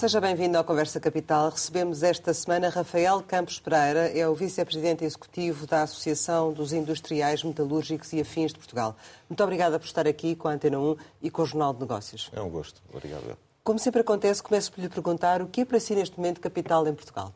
[0.00, 1.50] Seja bem-vindo à Conversa Capital.
[1.50, 8.10] Recebemos esta semana Rafael Campos Pereira, é o vice-presidente executivo da Associação dos Industriais Metalúrgicos
[8.14, 8.96] e Afins de Portugal.
[9.28, 12.30] Muito obrigada por estar aqui com a Antena 1 e com o Jornal de Negócios.
[12.32, 12.80] É um gosto.
[12.90, 13.36] Obrigado.
[13.62, 16.88] Como sempre acontece, começo por lhe perguntar o que é para si neste momento capital
[16.88, 17.34] em Portugal?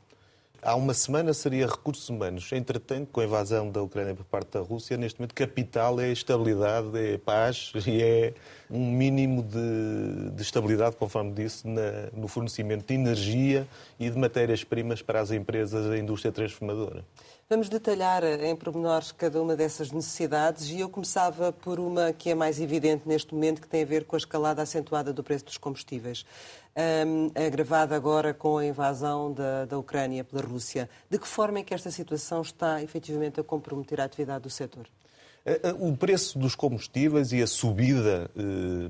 [0.67, 2.51] Há uma semana seria recursos humanos.
[2.51, 6.89] Entretanto, com a invasão da Ucrânia por parte da Rússia, neste momento capital é estabilidade,
[6.97, 8.33] é paz e é
[8.71, 13.69] um mínimo de, de estabilidade, conforme disse, na, no fornecimento de energia
[14.01, 17.05] e de matérias-primas para as empresas da indústria transformadora.
[17.47, 22.35] Vamos detalhar em pormenores cada uma dessas necessidades e eu começava por uma que é
[22.35, 25.59] mais evidente neste momento, que tem a ver com a escalada acentuada do preço dos
[25.59, 26.25] combustíveis,
[26.77, 30.89] um, agravada agora com a invasão da, da Ucrânia pela Rússia.
[31.09, 34.87] De que forma é que esta situação está efetivamente a comprometer a atividade do setor?
[35.47, 38.41] Eh, eh, o preço dos combustíveis e a subida eh,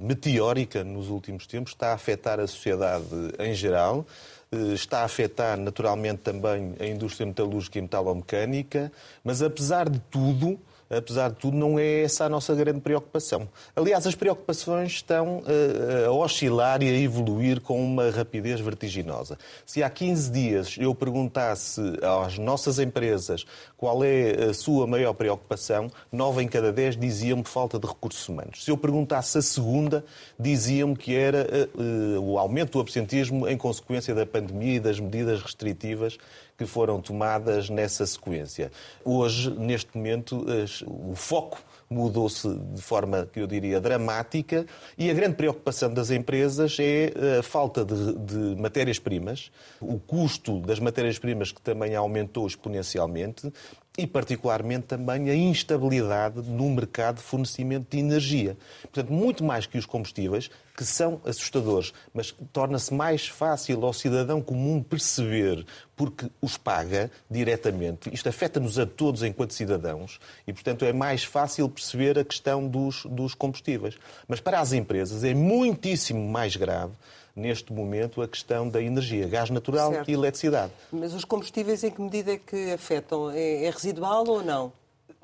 [0.01, 3.05] meteórica nos últimos tempos está a afetar a sociedade
[3.39, 4.07] em geral
[4.55, 8.93] eh, está a afetar naturalmente também a indústria metalúrgica e metalomecânica,
[9.25, 10.59] mas apesar de tudo,
[10.97, 13.49] apesar de tudo, não é essa a nossa grande preocupação.
[13.75, 19.39] Aliás, as preocupações estão eh, a oscilar e a evoluir com uma rapidez vertiginosa.
[19.67, 21.81] Se há 15 dias eu perguntasse
[22.25, 23.45] às nossas empresas
[23.77, 28.65] qual é a sua maior preocupação, 9 em cada 10 diziam-me falta de recursos humanos.
[28.65, 30.05] Se eu perguntasse a segunda,
[30.39, 35.43] diziam-me que era uh, o aumento do absentismo em consequência da pandemia e das medidas
[35.43, 36.19] restritivas
[36.57, 38.71] que foram tomadas nessa sequência.
[39.05, 40.45] Hoje, neste momento,
[40.87, 41.59] o foco
[41.91, 47.43] mudou-se de forma, que eu diria, dramática e a grande preocupação das empresas é a
[47.43, 53.53] falta de, de matérias-primas, o custo das matérias-primas que também aumentou exponencialmente
[53.97, 58.57] e, particularmente, também a instabilidade no mercado de fornecimento de energia.
[58.83, 64.43] Portanto, muito mais que os combustíveis, que são assustadores, mas torna-se mais fácil ao cidadão
[64.43, 68.13] comum perceber, porque os paga diretamente.
[68.13, 73.05] Isto afeta-nos a todos enquanto cidadãos e, portanto, é mais fácil perceber a questão dos,
[73.07, 73.97] dos combustíveis.
[74.27, 76.95] Mas para as empresas é muitíssimo mais grave
[77.35, 80.11] neste momento a questão da energia, gás natural certo.
[80.11, 80.73] e eletricidade.
[80.93, 83.31] Mas os combustíveis em que medida é que afetam?
[83.31, 84.73] É, é residual ou não?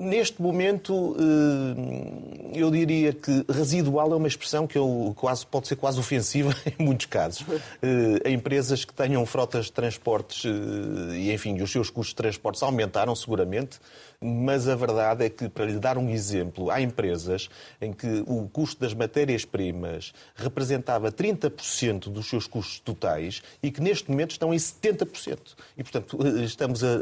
[0.00, 5.76] Neste momento, eh, eu diria que residual é uma expressão que eu, quase, pode ser
[5.76, 7.44] quase ofensiva em muitos casos.
[7.82, 12.62] Eh, empresas que tenham frotas de transportes eh, e, enfim, os seus custos de transportes
[12.62, 13.78] aumentaram seguramente,
[14.18, 17.50] mas a verdade é que, para lhe dar um exemplo, há empresas
[17.80, 24.10] em que o custo das matérias-primas representava 30% dos seus custos totais e que neste
[24.10, 25.38] momento estão em 70%.
[25.76, 26.96] E, portanto, estamos a,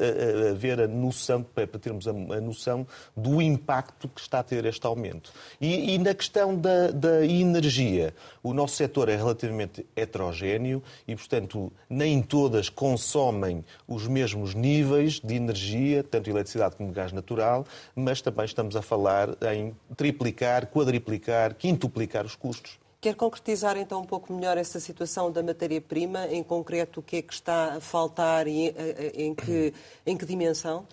[0.56, 5.32] ver a noção, para termos a, noção do impacto que está a ter este aumento.
[5.60, 11.72] E, e na questão da, da energia, o nosso setor é relativamente heterogéneo e, portanto,
[11.88, 18.44] nem todas consomem os mesmos níveis de energia, tanto eletricidade como gás natural, mas também
[18.44, 22.78] estamos a falar em triplicar, quadriplicar, quintuplicar os custos.
[23.00, 27.22] Quer concretizar então um pouco melhor essa situação da matéria-prima, em concreto o que é
[27.22, 29.72] que está a faltar e eh, em que,
[30.04, 30.84] em que dimensão?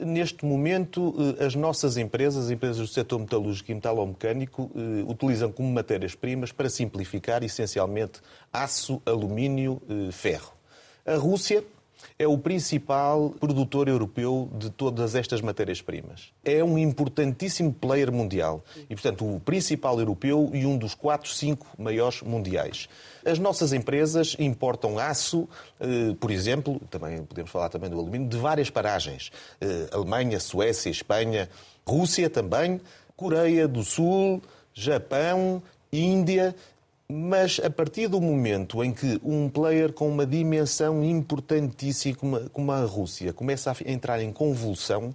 [0.00, 5.52] Neste momento, eh, as nossas empresas, as empresas do setor metalúrgico e metalomecânico, eh, utilizam
[5.52, 8.20] como matérias-primas, para simplificar, essencialmente
[8.52, 9.80] aço, alumínio,
[10.12, 10.52] ferro.
[11.04, 11.62] A Rússia
[12.18, 16.32] é o principal produtor europeu de todas estas matérias-primas.
[16.42, 21.66] É um importantíssimo player mundial e, portanto, o principal europeu e um dos quatro, cinco
[21.78, 22.88] maiores mundiais.
[23.24, 25.46] As nossas empresas importam aço,
[25.78, 29.30] eh, por exemplo, também podemos falar também do alumínio, de várias paragens.
[29.60, 31.50] Eh, Alemanha, Suécia, Espanha,
[31.86, 32.80] Rússia também,
[33.14, 34.40] Coreia do Sul,
[34.72, 35.62] Japão,
[35.92, 36.54] Índia
[37.08, 42.84] mas a partir do momento em que um player com uma dimensão importantíssima como a
[42.84, 45.14] Rússia começa a entrar em convulsão,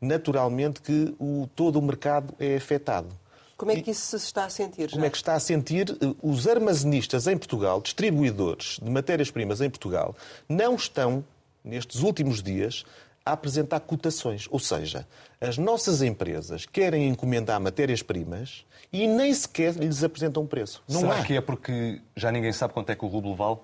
[0.00, 3.08] naturalmente que o, todo o mercado é afetado.
[3.56, 4.88] Como é que isso se está a sentir?
[4.88, 4.94] Já?
[4.94, 5.86] Como é que está a sentir?
[6.22, 10.14] Os armazenistas em Portugal, distribuidores de matérias-primas em Portugal,
[10.48, 11.24] não estão,
[11.64, 12.84] nestes últimos dias,
[13.28, 14.46] a apresentar cotações.
[14.50, 15.06] Ou seja,
[15.40, 20.82] as nossas empresas querem encomendar matérias-primas e nem sequer lhes apresentam preço.
[20.88, 21.24] Não Será há.
[21.24, 23.58] que é porque já ninguém sabe quanto é que o rublo vale?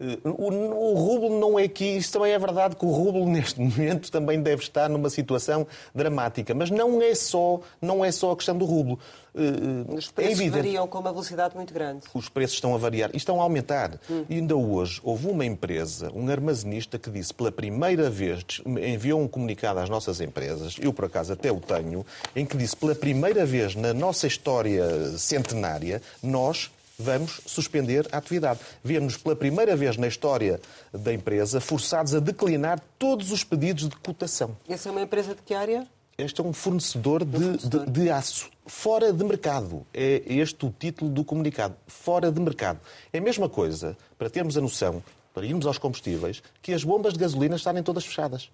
[0.00, 3.58] Eh, o, o rublo não é que isso também é verdade que o rublo neste
[3.60, 8.36] momento também deve estar numa situação dramática, mas não é só não é só a
[8.36, 8.98] questão do rublo.
[9.34, 12.06] Eh, Os preços é variam com uma velocidade muito grande.
[12.14, 13.98] Os preços estão a variar e estão a aumentar.
[14.10, 14.24] Hum.
[14.28, 19.28] E ainda hoje houve uma empresa, um armazenista que disse pela primeira vez enviou um
[19.28, 20.76] comunicado às nossas empresas.
[20.80, 22.04] Eu por acaso até o tenho,
[22.34, 28.60] em que disse pela primeira vez na nossa história centenária nós vamos suspender a atividade.
[28.82, 30.60] Vemos pela primeira vez na história
[30.92, 34.56] da empresa forçados a declinar todos os pedidos de cotação.
[34.68, 35.86] Essa é uma empresa de que área?
[36.18, 37.86] Este é um fornecedor, de, fornecedor.
[37.86, 38.50] De, de, aço.
[38.66, 39.86] Fora de mercado.
[39.94, 41.76] É este o título do comunicado.
[41.86, 42.80] Fora de mercado.
[43.12, 45.02] É a mesma coisa, para termos a noção,
[45.32, 48.50] para irmos aos combustíveis, que as bombas de gasolina estarem todas fechadas.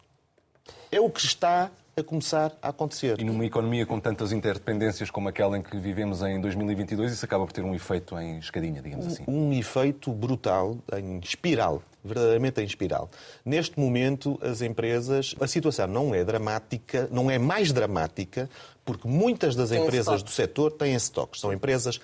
[0.93, 3.21] É o que está a começar a acontecer.
[3.21, 7.45] E numa economia com tantas interdependências como aquela em que vivemos em 2022, isso acaba
[7.45, 9.25] por ter um efeito em escadinha, digamos assim.
[9.27, 13.09] Um, um efeito brutal, em espiral, verdadeiramente em espiral.
[13.45, 18.51] Neste momento, as empresas, a situação não é dramática, não é mais dramática,
[18.85, 21.41] porque muitas das Tem empresas do setor têm estoques.
[21.41, 22.01] São empresas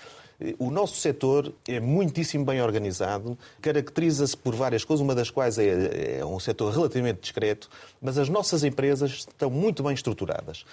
[0.58, 6.18] o nosso setor é muitíssimo bem organizado, caracteriza-se por várias coisas, uma das quais é,
[6.18, 7.68] é, um setor relativamente discreto,
[8.00, 10.64] mas as nossas empresas estão muito bem estruturadas.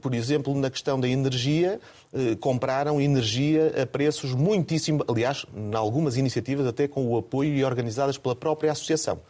[0.00, 1.80] Por exemplo, na questão da energia,
[2.12, 7.64] eh, compraram energia a preços muitíssimo, aliás, em algumas iniciativas até com o apoio e
[7.64, 9.20] organizadas pela própria associação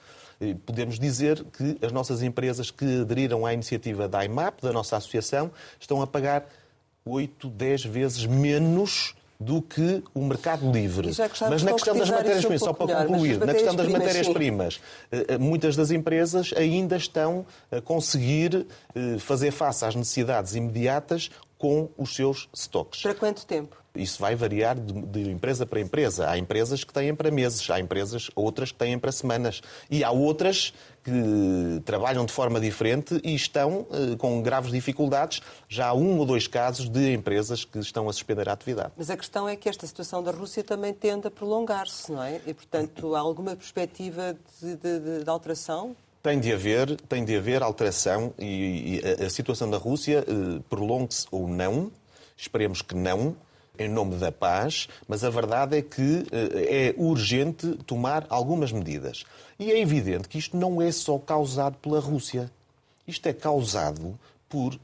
[0.67, 5.51] podemos dizer que as nossas empresas que aderiram à iniciativa da IMAP, da nossa associação,
[5.81, 6.47] estão a pagar
[7.07, 11.11] 8, 10 vezes menos do que o mercado livre.
[11.51, 14.81] Mas na questão das matérias-primas, só para concluir, na questão das matérias-primas,
[15.13, 21.31] eh, eh, muitas das empresas ainda estão a conseguir eh, fazer face às necessidades imediatas
[21.59, 23.03] com os seus estoques.
[23.03, 23.77] Para quanto tempo?
[23.95, 26.29] Isso vai variar de, de, empresa para empresa.
[26.29, 29.63] Há empresas que têm para meses, há empresas, outras que têm para semanas.
[29.91, 35.41] E há outras que trabalham de forma diferente e estão eh, com graves dificuldades.
[35.69, 38.93] Já há um ou dois casos de empresas que estão a suspender a atividade.
[38.97, 42.41] Mas a questão é que esta situação da Rússia também tende a prolongar-se, não é?
[42.47, 45.97] E, portanto, há alguma perspectiva de, de, de alteração?
[46.27, 50.61] Tem de haver, tem de haver alteração e, e a, a, situação da Rússia eh,
[50.69, 51.93] prolongue-se ou não,
[52.37, 53.37] esperemos que não,
[53.79, 59.25] em nome da paz, mas a verdade é que eh, é urgente tomar algumas medidas.
[59.57, 62.51] E é evidente que isto não é só causado pela Rússia.
[63.07, 64.19] Isto é causado
[64.49, 64.77] por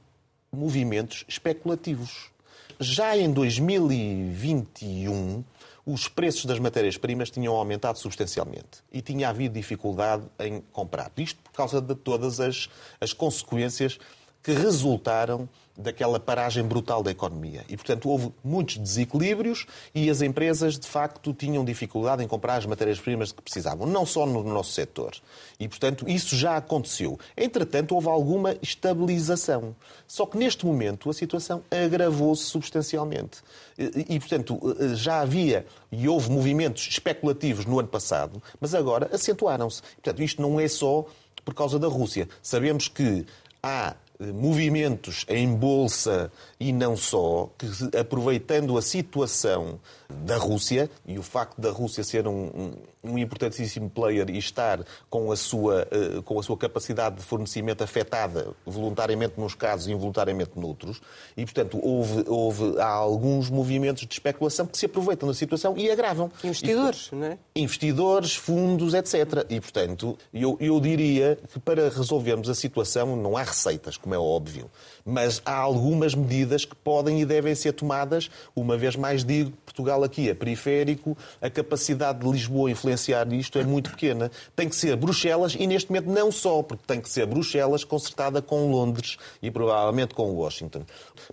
[0.53, 2.31] movimentos especulativos.
[2.79, 5.43] Já em 2021,
[5.84, 11.11] os preços das matérias-primas tinham aumentado substancialmente e tinha havido dificuldade em comprar.
[11.17, 12.69] Isto por causa de todas as,
[13.00, 13.99] as consequências
[14.43, 17.64] que resultaram daquela paragem brutal da economia.
[17.69, 22.66] E, portanto, houve muitos desequilíbrios e as empresas, de facto, tinham dificuldade em comprar as
[22.66, 25.12] matérias-primas que precisavam, não só no nosso setor.
[25.58, 27.19] E, portanto, isso já aconteceu.
[27.36, 29.74] Entretanto, houve alguma estabilização.
[30.06, 33.38] Só que, neste momento, a situação agravou-se substancialmente.
[33.78, 34.60] E, portanto,
[34.94, 39.82] já havia e houve movimentos especulativos no ano passado, mas agora acentuaram-se.
[39.82, 41.06] Portanto, isto não é só
[41.44, 42.28] por causa da Rússia.
[42.42, 43.26] Sabemos que
[43.62, 43.94] há
[44.32, 46.30] movimentos em bolsa
[46.60, 47.66] e não só, que
[47.98, 49.80] aproveitando a situação
[50.25, 52.73] da Rússia e o facto da Rússia ser um, um,
[53.12, 57.82] um importantíssimo player e estar com a, sua, uh, com a sua capacidade de fornecimento
[57.82, 61.00] afetada voluntariamente nos casos e involuntariamente noutros,
[61.37, 65.91] e portanto houve, houve há alguns movimentos de especulação que se aproveitam da situação e
[65.91, 66.31] agravam.
[66.44, 67.38] Investidores, e, não é?
[67.56, 69.46] Investidores, fundos, etc.
[69.48, 74.19] E portanto eu, eu diria que para resolvermos a situação não há receitas, como é
[74.19, 74.70] óbvio,
[75.05, 78.31] mas há algumas medidas que podem e devem ser tomadas.
[78.55, 83.65] Uma vez mais digo, Portugal aqui é periférico, a capacidade de Lisboa influenciar nisto é
[83.65, 84.31] muito pequena.
[84.55, 88.43] Tem que ser Bruxelas e neste momento não só, porque tem que ser Bruxelas concertada
[88.43, 90.85] com Londres e provavelmente com Washington.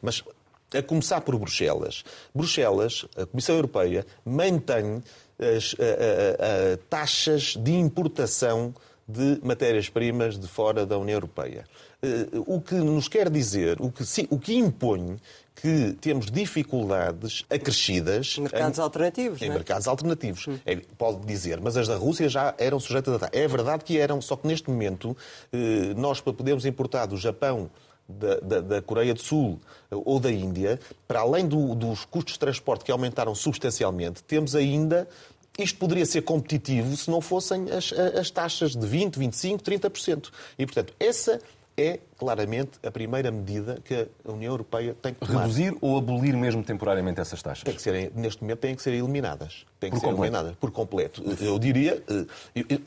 [0.01, 0.23] Mas
[0.73, 2.03] a começar por Bruxelas.
[2.33, 5.01] Bruxelas, a Comissão Europeia, mantém
[5.39, 8.73] as a, a, a, taxas de importação
[9.07, 11.65] de matérias-primas de fora da União Europeia.
[12.01, 15.17] Eh, o que nos quer dizer, o que, o que impõe
[15.61, 19.41] que temos dificuldades acrescidas em mercados em, alternativos.
[19.41, 19.49] Em é?
[19.49, 20.47] mercados alternativos.
[20.47, 20.57] Hum.
[20.65, 23.29] É, pode dizer, mas as da Rússia já eram sujeitas a.
[23.31, 25.15] É verdade que eram, só que neste momento
[25.51, 27.69] eh, nós, para podermos importar do Japão
[28.07, 29.59] da, da, da, Coreia do Sul
[29.91, 35.07] ou da Índia, para além do, dos custos de transporte que aumentaram substancialmente, temos ainda.
[35.57, 40.29] Isto poderia ser competitivo se não fossem as, as taxas de 20%, 25%, 30%.
[40.57, 41.41] E, portanto, essa
[41.77, 45.43] é claramente a primeira medida que a União Europeia tem que tomar.
[45.43, 47.63] Reduzir ou abolir mesmo temporariamente essas taxas?
[47.63, 49.65] Tem que ser, neste momento têm que ser eliminadas.
[49.79, 50.23] Têm que por ser completo.
[50.23, 51.23] eliminadas por completo.
[51.39, 52.03] Eu diria,
[52.53, 52.79] eh,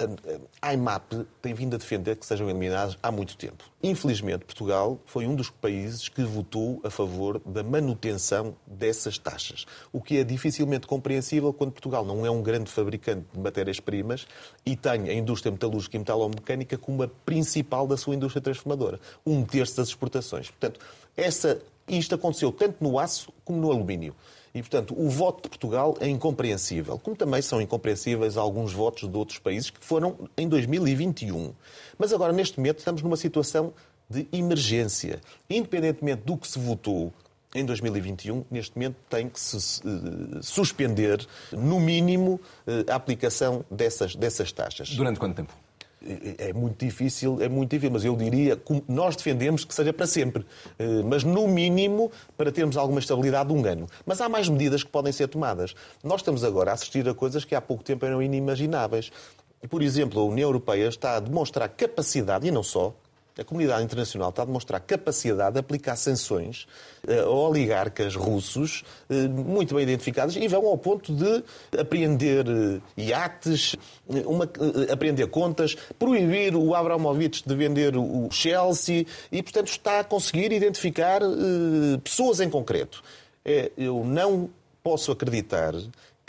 [0.60, 3.64] a IMAP tem vindo a defender que sejam eliminadas há muito tempo.
[3.82, 10.00] Infelizmente, Portugal foi um dos países que votou a favor da manutenção dessas taxas, o
[10.00, 14.26] que é dificilmente compreensível quando Portugal não é um grande fabricante de matérias-primas
[14.64, 19.44] e tem a indústria metalúrgica e metalomecânica como a principal da sua indústria transformadora um
[19.44, 20.50] terço das exportações.
[20.50, 20.80] Portanto,
[21.16, 24.14] essa, isto aconteceu tanto no aço como no alumínio.
[24.54, 29.16] E, portanto, o voto de Portugal é incompreensível, como também são incompreensíveis alguns votos de
[29.16, 31.54] outros países que foram em 2021.
[31.98, 33.72] Mas agora, neste momento, estamos numa situação
[34.10, 35.20] de emergência.
[35.48, 37.12] Independentemente do que se votou
[37.54, 44.14] em 2021, neste momento, tem que se uh, suspender, no mínimo, uh, a aplicação dessas,
[44.14, 44.90] dessas taxas.
[44.90, 45.52] Durante quanto tempo?
[46.38, 50.06] É muito difícil, é muito difícil, mas eu diria que nós defendemos que seja para
[50.06, 50.44] sempre,
[50.78, 53.86] eh, mas no mínimo para termos alguma estabilidade de um ano.
[54.04, 55.74] Mas há mais medidas que podem ser tomadas.
[56.02, 59.12] Nós estamos agora a assistir a coisas que há pouco tempo eram inimagináveis.
[59.68, 62.94] Por exemplo, a União Europeia está a demonstrar capacidade, e não só,
[63.38, 66.66] a comunidade internacional está a demonstrar capacidade de aplicar sanções
[67.06, 71.42] eh, a oligarcas russos eh, muito bem identificados e vão ao ponto de
[71.78, 73.74] apreender eh, iates,
[74.06, 74.48] uma,
[74.90, 81.20] apreender contas, proibir o Abramovich de vender o Chelsea e, portanto, está a conseguir identificar
[82.04, 83.02] pessoas em concreto.
[83.76, 84.50] Eu não
[84.82, 85.74] posso acreditar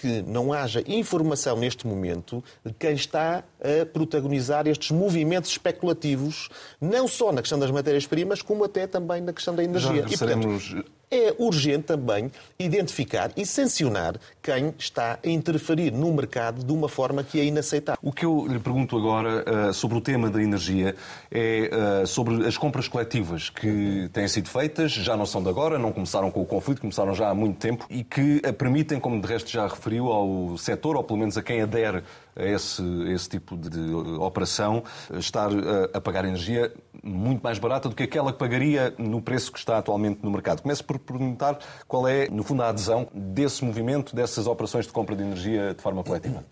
[0.04, 6.50] que não haja informação neste momento de quem está a protagonizar estes movimentos especulativos,
[6.82, 10.06] não só na questão das matérias-primas, como até também na questão da energia.
[10.06, 12.30] Já e, portanto, é urgente também
[12.60, 17.98] identificar e sancionar quem está a interferir no mercado de uma forma que é inaceitável.
[18.02, 20.96] O que eu lhe pergunto agora uh, sobre o tema da energia
[21.32, 21.72] é
[22.04, 25.94] uh, sobre as compras coletivas que têm sido feitas, já não são de agora, não
[25.94, 29.50] começaram com o conflito, começaram já há muito tempo e que permitem, como de resto
[29.50, 32.04] já referiu, ao setor, ou pelo menos a quem adere
[32.36, 34.84] a esse, esse tipo de operação,
[35.14, 36.74] estar a, a pagar energia
[37.04, 40.62] muito mais barata do que aquela que pagaria no preço que está atualmente no mercado.
[40.62, 45.16] Começo por perguntar qual é, no fundo, a adesão desse movimento, dessas operações de compra
[45.16, 46.44] de energia de forma coletiva.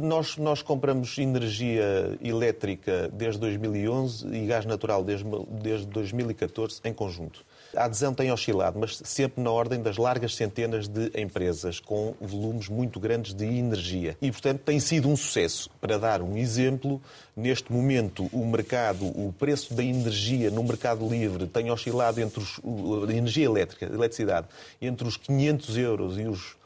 [0.00, 7.44] Nós, nós compramos energia elétrica desde 2011 e gás natural desde, desde 2014 em conjunto.
[7.74, 12.68] A adesão tem oscilado, mas sempre na ordem das largas centenas de empresas com volumes
[12.68, 14.16] muito grandes de energia.
[14.22, 15.68] E, portanto, tem sido um sucesso.
[15.80, 17.02] Para dar um exemplo,
[17.36, 22.60] neste momento o mercado, o preço da energia no mercado livre tem oscilado entre os,
[23.08, 24.46] a energia elétrica, a eletricidade,
[24.80, 26.56] entre os 500 euros e os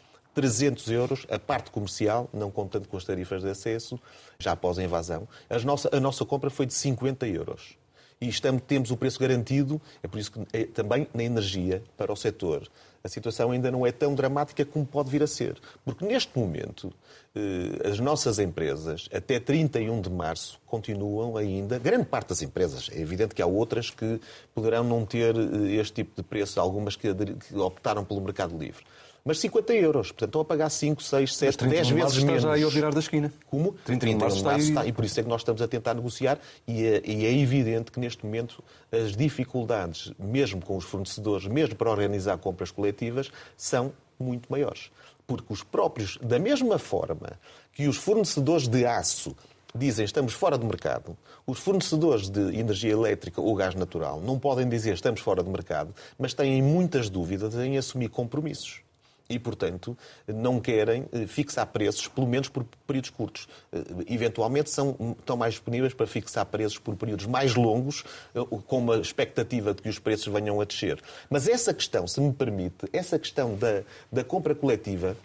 [0.40, 4.00] 300 euros, a parte comercial, não contando com as tarifas de acesso,
[4.38, 5.28] já após a invasão.
[5.50, 7.76] A nossa, a nossa compra foi de 50 euros
[8.18, 12.10] e estamos, temos o preço garantido, é por isso que é, também na energia para
[12.10, 12.70] o setor
[13.02, 15.56] a situação ainda não é tão dramática como pode vir a ser.
[15.84, 16.92] Porque neste momento
[17.34, 23.00] eh, as nossas empresas, até 31 de março, continuam ainda, grande parte das empresas, é
[23.00, 24.20] evidente que há outras que
[24.54, 27.08] poderão não ter eh, este tipo de preço, algumas que
[27.54, 28.84] optaram pelo mercado livre
[29.24, 30.08] mas 50 euros.
[30.08, 32.42] Portanto, estão a pagar 5, 6, 7, 10 vezes está menos.
[32.42, 33.32] já aí ao virar da esquina.
[33.50, 33.72] Como?
[33.84, 34.60] 31 de março está, aí...
[34.60, 37.38] está E por isso é que nós estamos a tentar negociar e é, e é
[37.38, 43.30] evidente que neste momento as dificuldades, mesmo com os fornecedores, mesmo para organizar compras coletivas,
[43.56, 44.90] são muito maiores.
[45.26, 47.38] Porque os próprios, da mesma forma
[47.72, 49.36] que os fornecedores de aço
[49.72, 54.68] dizem estamos fora do mercado, os fornecedores de energia elétrica ou gás natural não podem
[54.68, 58.82] dizer estamos fora do mercado, mas têm muitas dúvidas em assumir compromissos
[59.30, 59.96] e, portanto,
[60.26, 63.48] não querem eh, fixar preços, pelo menos por períodos curtos.
[63.72, 68.78] Eh, eventualmente são, estão mais disponíveis para fixar preços por períodos mais longos, eh, com
[68.78, 71.00] uma expectativa de que os preços venham a descer.
[71.30, 75.16] Mas essa questão, se me permite, essa questão da, da compra coletiva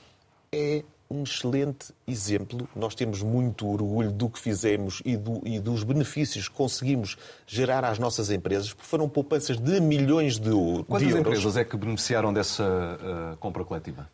[0.51, 2.67] é um excelente exemplo.
[2.75, 7.83] Nós temos muito orgulho do que fizemos e, do, e, dos benefícios que conseguimos gerar
[7.85, 10.85] às nossas empresas, porque foram poupanças de milhões de, de euros.
[10.87, 14.09] Quantas empresas é que beneficiaram dessa uh, compra coletiva?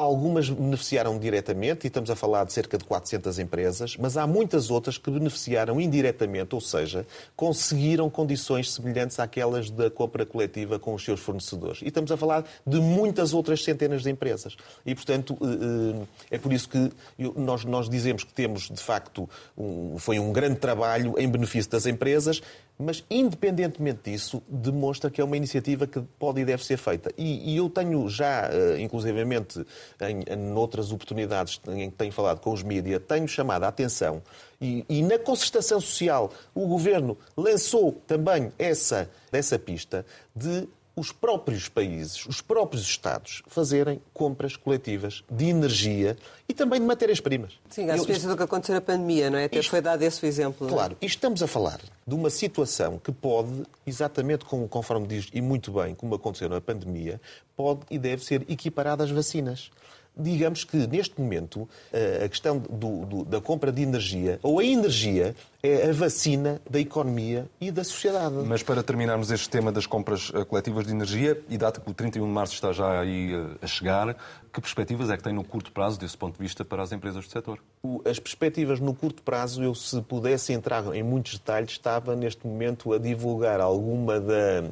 [0.00, 4.70] Algumas beneficiaram diretamente, e estamos a falar de cerca de 400 empresas, mas há muitas
[4.70, 11.04] outras que beneficiaram indiretamente, ou seja, conseguiram condições semelhantes àquelas da compra coletiva com os
[11.04, 11.82] seus fornecedores.
[11.82, 14.56] E estamos a falar de muitas outras centenas de empresas.
[14.86, 16.92] E, portanto, eh, eh, é por isso que
[17.36, 22.40] nós, dizemos que temos, de facto, um, foi um grande trabalho em benefício das empresas,
[22.78, 27.12] mas, independentemente disso, demonstra que é uma iniciativa que pode e deve ser feita.
[27.18, 29.66] E, e eu tenho já, uh, inclusivamente,
[30.00, 34.22] em, em outras oportunidades em que tenho falado com os mídias, tenho chamado a atenção
[34.60, 40.04] e, e, na concertação social o Governo lançou também essa, essa pista
[40.34, 46.16] de os próprios países, os próprios Estados, fazerem compras coletivas de energia
[46.48, 47.52] e também de matérias-primas.
[47.70, 49.44] Sim, a experiência do que aconteceu na pandemia, não é?
[49.44, 50.66] Até isto, foi dado esse exemplo.
[50.66, 55.40] Claro, e estamos a falar de uma situação que pode, exatamente como, conforme diz, e
[55.40, 57.20] muito bem, como aconteceu na pandemia,
[57.56, 59.70] pode e deve ser equiparada às vacinas
[60.18, 64.64] digamos que neste momento eh, a questão do, do, da compra de energia, ou a
[64.64, 68.36] energia, é a vacina da economia e da sociedade.
[68.46, 71.94] Mas para terminarmos este tema das compras eh, coletivas de energia, e dado que o
[71.94, 74.16] 31 de março está já aí eh, a chegar,
[74.52, 77.24] que perspectivas é que tem no curto prazo, desse ponto de vista, para as empresas
[77.24, 77.58] do setor?
[78.04, 82.92] As perspectivas no curto prazo, eu se pudesse entrar em muitos detalhes, estava neste momento
[82.92, 84.64] a divulgar alguma da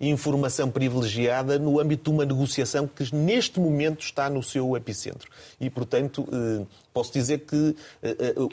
[0.00, 5.30] informação privilegiada no âmbito de uma negociação que neste momento está no seu epicentro.
[5.60, 7.76] E, portanto, eh, posso dizer que...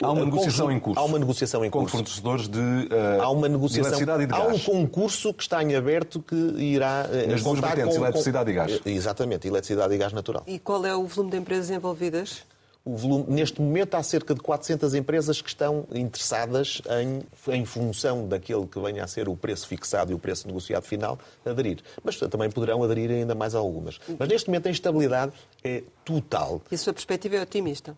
[0.02, 1.00] Há uma negociação em curso.
[1.00, 4.42] Há uma negociação em curso com fornecedores de uh, há uma negociação, e de há
[4.46, 8.50] um concurso que está em aberto que irá uh, Nas duas vertentes, com, eletricidade com,
[8.50, 8.80] e gás.
[8.84, 10.42] Exatamente, eletricidade e gás natural.
[10.46, 12.44] E qual é o volume de empresas envolvidas?
[12.84, 17.22] Volume, neste momento há cerca de 400 empresas que estão interessadas em,
[17.54, 21.18] em função daquele que venha a ser o preço fixado e o preço negociado final,
[21.44, 21.80] aderir.
[22.02, 24.00] Mas também poderão aderir ainda mais algumas.
[24.18, 26.62] Mas neste momento a instabilidade é total.
[26.70, 27.94] E a sua perspectiva é otimista?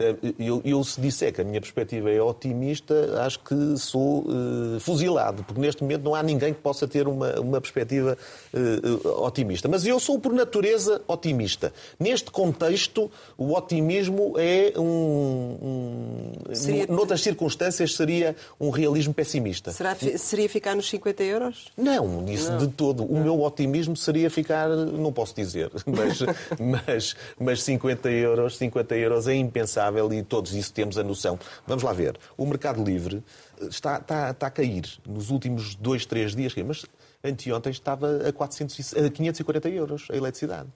[0.00, 4.80] Eh, eu, eu, se disser que a minha perspectiva é otimista, acho que sou uh,
[4.80, 8.16] fuzilado, porque neste momento não há ninguém que possa ter uma, uma perspectiva
[8.54, 9.68] uh, otimista.
[9.68, 11.72] Mas eu sou, por natureza, otimista.
[11.98, 15.58] Neste contexto, o otimismo é um.
[15.60, 16.86] um seria...
[16.86, 19.70] Noutras circunstâncias, seria um realismo pessimista.
[19.70, 21.68] Será, seria ficar nos 50 euros?
[21.76, 22.58] Não, isso não.
[22.58, 23.04] de todo.
[23.04, 23.22] O não.
[23.22, 26.18] meu otimismo seria ficar, não posso dizer, mas,
[26.58, 31.38] mas, mas 50 euros, 50 euros é impensável e todos isso temos a noção.
[31.66, 32.18] Vamos lá ver.
[32.36, 33.22] O mercado livre
[33.60, 36.84] está, está, está a cair nos últimos dois, três dias, mas
[37.22, 40.68] anteontem estava a, 400, a 540 euros a eletricidade.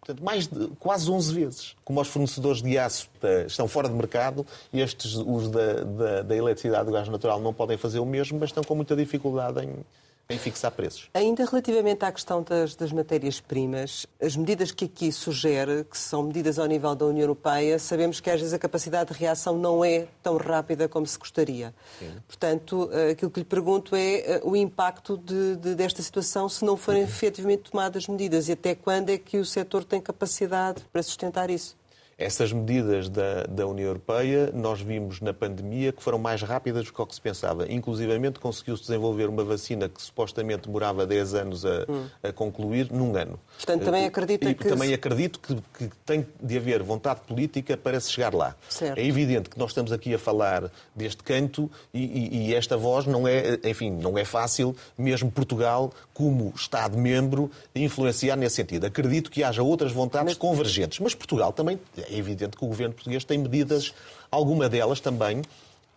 [0.00, 1.76] Portanto, mais de quase 11 vezes.
[1.84, 6.36] Como os fornecedores de aço eh, estão fora de mercado, estes, os da, da, da
[6.36, 9.84] eletricidade do gás natural, não podem fazer o mesmo, mas estão com muita dificuldade em,
[10.30, 11.08] em fixar preços.
[11.14, 16.58] Ainda relativamente à questão das, das matérias-primas, as medidas que aqui sugere, que são medidas
[16.58, 20.06] ao nível da União Europeia, sabemos que às vezes a capacidade de reação não é
[20.22, 21.74] tão rápida como se gostaria.
[21.98, 22.12] Sim.
[22.26, 26.62] Portanto, eh, aquilo que lhe pergunto é eh, o impacto de, de, desta situação se
[26.62, 31.02] não forem efetivamente tomadas medidas e até quando é que o setor tem capacidade para
[31.02, 31.74] sustentar isso.
[32.18, 36.92] Essas medidas da, da União Europeia, nós vimos na pandemia que foram mais rápidas do
[36.92, 37.70] que o que se pensava.
[37.72, 42.06] Inclusivamente conseguiu-se desenvolver uma vacina que supostamente demorava 10 anos a, hum.
[42.20, 43.38] a concluir num ano.
[43.56, 44.68] Portanto, também acredita e, que...
[44.68, 48.56] Também acredito que, que, tem de haver vontade política para se chegar lá.
[48.68, 48.98] Certo.
[48.98, 53.06] É evidente que nós estamos aqui a falar deste canto e, e, e esta voz
[53.06, 58.86] não é, enfim, não é fácil, mesmo Portugal, como Estado-membro, influenciar nesse sentido.
[58.86, 60.36] Acredito que haja outras vontades mas...
[60.36, 61.78] convergentes, mas Portugal também
[62.10, 63.94] é evidente que o governo português tem medidas,
[64.30, 65.42] alguma delas também,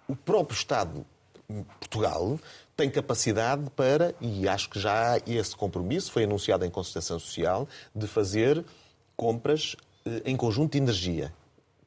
[0.07, 1.05] o próprio Estado
[1.79, 2.39] Portugal
[2.75, 7.67] tem capacidade para, e acho que já há esse compromisso, foi anunciado em concertação social,
[7.93, 8.63] de fazer
[9.15, 11.33] compras eh, em conjunto de energia.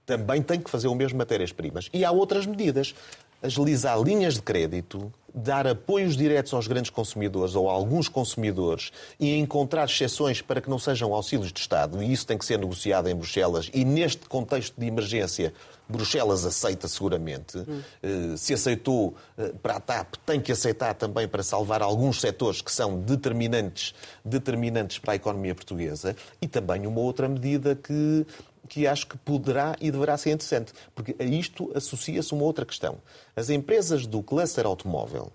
[0.07, 1.89] Também tem que fazer o mesmo matérias-primas.
[1.93, 2.95] E há outras medidas.
[3.43, 9.37] Agilizar linhas de crédito, dar apoios diretos aos grandes consumidores ou a alguns consumidores e
[9.37, 13.09] encontrar exceções para que não sejam auxílios de Estado, e isso tem que ser negociado
[13.09, 15.53] em Bruxelas, e neste contexto de emergência,
[15.89, 17.59] Bruxelas aceita seguramente.
[17.59, 18.37] Hum.
[18.37, 22.73] Se aceitou eh, para a TAP, tem que aceitar também para salvar alguns setores que
[22.73, 23.95] são determinantes,
[24.25, 26.17] determinantes para a economia portuguesa.
[26.41, 28.27] E também uma outra medida que
[28.69, 32.99] que acho que poderá e deverá ser interessante, porque a isto associa-se uma outra questão.
[33.37, 35.33] As empresas do cluster automóvel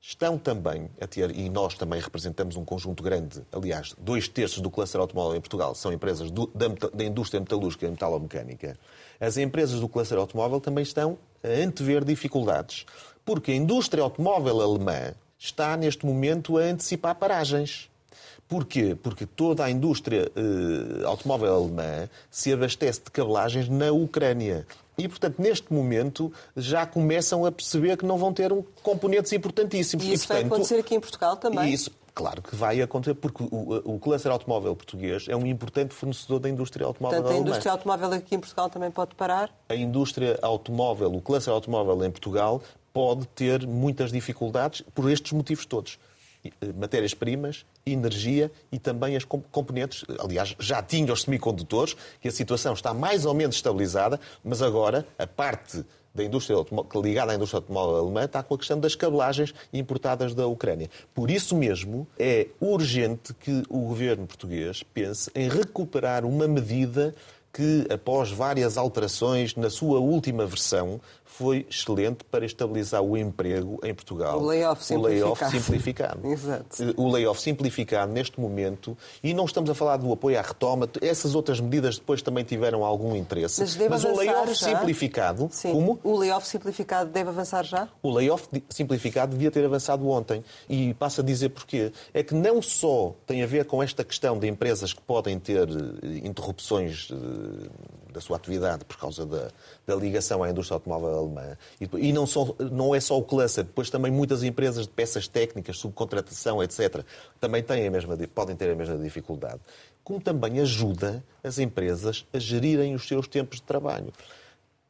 [0.00, 4.70] estão também a ter, e nós também representamos um conjunto grande, aliás, dois terços do
[4.70, 8.76] cluster automóvel em Portugal são empresas do, da, da indústria metalúrgica e metalomecânica.
[9.18, 12.84] As empresas do cluster automóvel também estão a antever dificuldades,
[13.24, 17.88] porque a indústria automóvel alemã está neste momento a antecipar paragens.
[18.48, 18.96] Porquê?
[19.00, 24.66] Porque toda a indústria eh, automóvel alemã se abastece de cabelagens na Ucrânia.
[24.96, 30.04] E, portanto, neste momento já começam a perceber que não vão ter um, componentes importantíssimos.
[30.06, 31.72] E isso e, portanto, vai acontecer aqui em Portugal também?
[31.72, 36.38] Isso, Claro que vai acontecer, porque o, o cluster automóvel português é um importante fornecedor
[36.38, 39.50] da indústria automóvel Portanto, a indústria automóvel aqui em Portugal também pode parar?
[39.68, 45.66] A indústria automóvel, o cluster automóvel em Portugal, pode ter muitas dificuldades por estes motivos
[45.66, 45.98] todos.
[46.44, 50.04] Eh, matérias-primas, energia e também as componentes.
[50.18, 55.06] Aliás, já tinha os semicondutores, que a situação está mais ou menos estabilizada, mas agora
[55.18, 56.56] a parte da indústria
[57.02, 60.88] ligada à indústria automóvel alemã está com a questão das cabelagens importadas da Ucrânia.
[61.12, 67.14] Por isso mesmo, é urgente que o governo português pense em recuperar uma medida
[67.54, 73.94] que, após várias alterações, na sua última versão, foi excelente para estabilizar o emprego em
[73.94, 74.40] Portugal.
[74.40, 75.24] O layoff simplificado.
[75.24, 76.26] O layoff simplificado.
[76.30, 76.94] Exato.
[76.96, 81.34] O layoff simplificado neste momento, e não estamos a falar do apoio à retoma, essas
[81.34, 83.60] outras medidas depois também tiveram algum interesse.
[83.60, 84.78] Mas, Mas o layoff já?
[84.78, 85.72] simplificado, Sim.
[85.72, 85.98] como?
[86.04, 87.88] O layoff simplificado deve avançar já?
[88.02, 90.44] O layoff simplificado devia ter avançado ontem.
[90.68, 91.92] E passo a dizer porquê.
[92.12, 95.68] É que não só tem a ver com esta questão de empresas que podem ter
[95.68, 97.68] eh, interrupções eh,
[98.14, 99.50] da sua atividade por causa da,
[99.84, 101.58] da ligação à indústria automóvel alemã.
[101.80, 105.26] E, e não, só, não é só o cluster, depois também muitas empresas de peças
[105.26, 107.04] técnicas, subcontratação, etc.,
[107.40, 109.60] também têm a mesma, podem ter a mesma dificuldade.
[110.04, 114.12] Como também ajuda as empresas a gerirem os seus tempos de trabalho.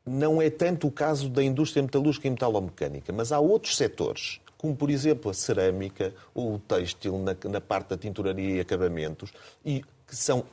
[0.04, 4.76] Não é tanto o caso da indústria metalúrgica e metalomecânica, mas há outros setores, como
[4.76, 9.32] por exemplo a cerâmica ou o têxtil na, na parte da tinturaria e acabamentos,
[9.64, 10.44] e que são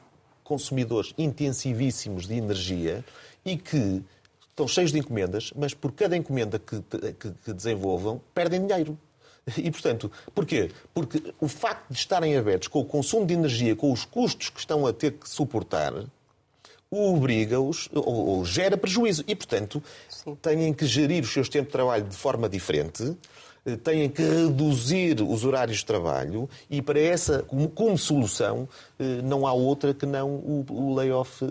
[0.51, 3.05] consumidores intensivíssimos de energia
[3.45, 4.03] e que
[4.49, 6.81] estão cheios de encomendas, mas por cada encomenda que,
[7.17, 8.97] que, que desenvolvam, perdem dinheiro.
[9.55, 10.69] E, portanto, porquê?
[10.93, 14.59] Porque o facto de estarem abertos com o consumo de energia, com os custos que
[14.59, 15.93] estão a ter que suportar,
[16.91, 19.23] obriga-os ou, ou, gera prejuízo.
[19.25, 20.35] E, portanto, Sim.
[20.35, 23.15] têm que gerir os seus tempos de trabalho de forma diferente
[23.83, 29.45] têm que reduzir os horários de trabalho e para essa, como, como solução, eh, não
[29.45, 31.47] há outra que não o, o layoff eh,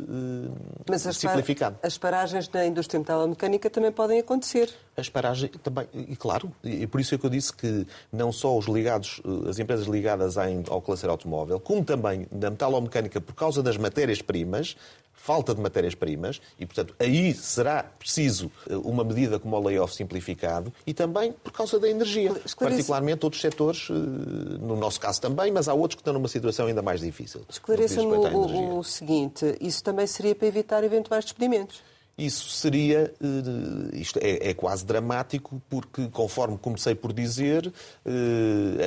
[0.89, 1.79] Mas as simplificado.
[1.83, 4.73] As paragens na indústria metalomecânica também podem acontecer.
[4.97, 8.59] As paragens também, e claro, e por isso é que eu disse que não só
[8.59, 10.37] os ligados, as empresas ligadas
[10.69, 14.77] ao cluster automóvel, como também na metalomecânica, por causa das matérias-primas,
[15.21, 20.73] falta de matérias-primas e, portanto, aí será preciso eh, uma medida como o layoff simplificado
[20.87, 22.35] e também por causa da energia.
[22.59, 26.67] Particularmente outros setores, eh, no nosso caso também, mas há outros que estão numa situação
[26.67, 27.43] ainda mais difícil.
[27.49, 31.83] Esclareça-me o, o seguinte, isso também seria para evitar eventuais despedimentos?
[32.17, 37.73] Isso seria, eh, isto é, é, quase dramático, porque, conforme comecei por dizer,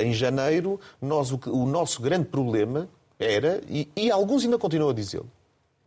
[0.04, 2.88] em janeiro, nós, o, o nosso grande problema
[3.20, 5.30] era, e, e alguns ainda continuam a dizê-lo,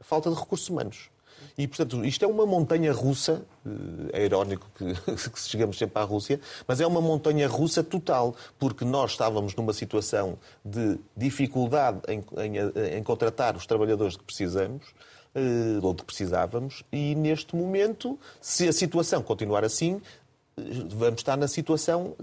[0.00, 1.10] falta de recursos humanos.
[1.58, 4.84] E, portanto, isto é uma montanha russa, eh, é irónico que,
[5.30, 9.72] que, chegamos sempre à Rússia, mas é uma montanha russa total, porque nós estávamos numa
[9.72, 14.84] situação de dificuldade em, em, em contratar os trabalhadores que precisamos,
[15.34, 20.02] eh, ou que precisávamos, e neste momento, se a situação continuar assim,
[20.58, 22.14] eh, vamos estar na situação,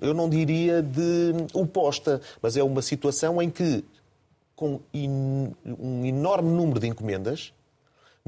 [0.00, 3.84] eu não diria de oposta, mas é uma situação em que
[4.54, 7.52] com um enorme número de encomendas,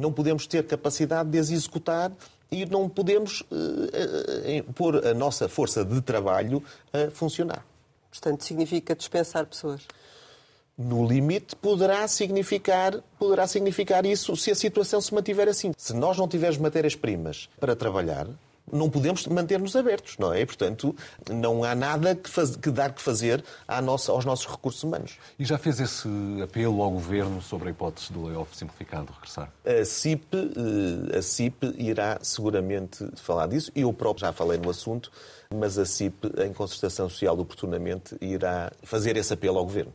[0.01, 2.11] não podemos ter capacidade de as executar
[2.51, 7.65] e não podemos uh, uh, pôr a nossa força de trabalho a funcionar.
[8.11, 9.83] Portanto, significa dispensar pessoas?
[10.77, 15.73] No limite, poderá significar, poderá significar isso se a situação se mantiver assim.
[15.77, 18.27] Se nós não tivermos matérias-primas para trabalhar,
[18.73, 20.41] não podemos manter-nos abertos, não é?
[20.41, 20.95] E, portanto,
[21.31, 23.45] não há nada que, faz, que dar que fazer
[23.83, 25.19] nossa, aos nossos recursos humanos.
[25.39, 26.09] E já fez esse
[26.43, 29.51] apelo ao Governo sobre a hipótese do layoff simplificado regressar?
[29.65, 33.71] A CIP, eh, a CIP irá seguramente falar disso.
[33.75, 35.11] Eu próprio já falei no assunto,
[35.53, 39.93] mas a CIP, em concertação social oportunamente, irá fazer esse apelo ao Governo.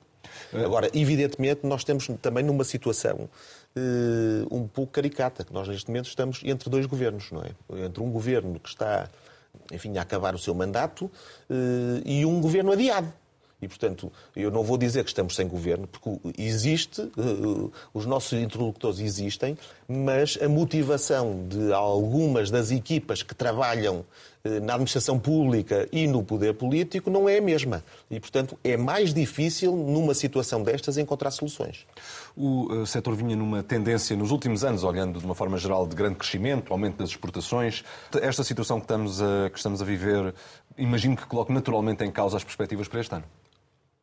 [0.54, 0.64] É.
[0.64, 3.30] Agora, evidentemente, nós estamos também numa situação
[4.52, 7.86] um pouco caricata, que nós neste momento estamos entre dois governos, não é?
[7.86, 9.10] Entre um governo que está,
[9.72, 13.12] enfim, a acabar o seu mandato uh, e um governo adiado.
[13.62, 18.34] E, portanto, eu não vou dizer que estamos sem governo, porque existe, uh, os nossos
[18.34, 24.06] interlocutores existem, mas a motivação de algumas das equipas que trabalham
[24.43, 27.84] uh, na administração pública e no poder político não é a mesma.
[28.10, 31.86] E, portanto, é mais difícil, numa situação destas, encontrar soluções.
[32.36, 35.95] O uh, setor vinha numa tendência, nos últimos anos, olhando de uma forma geral, de
[35.95, 37.84] grande crescimento, aumento das exportações.
[38.21, 40.34] Esta situação que estamos a, que estamos a viver,
[40.78, 43.26] imagino que coloque naturalmente em causa as perspectivas para este ano.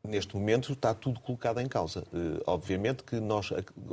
[0.06, 2.02] Neste momento está tudo colocado em causa.
[2.12, 3.50] Eh, obviamente que nós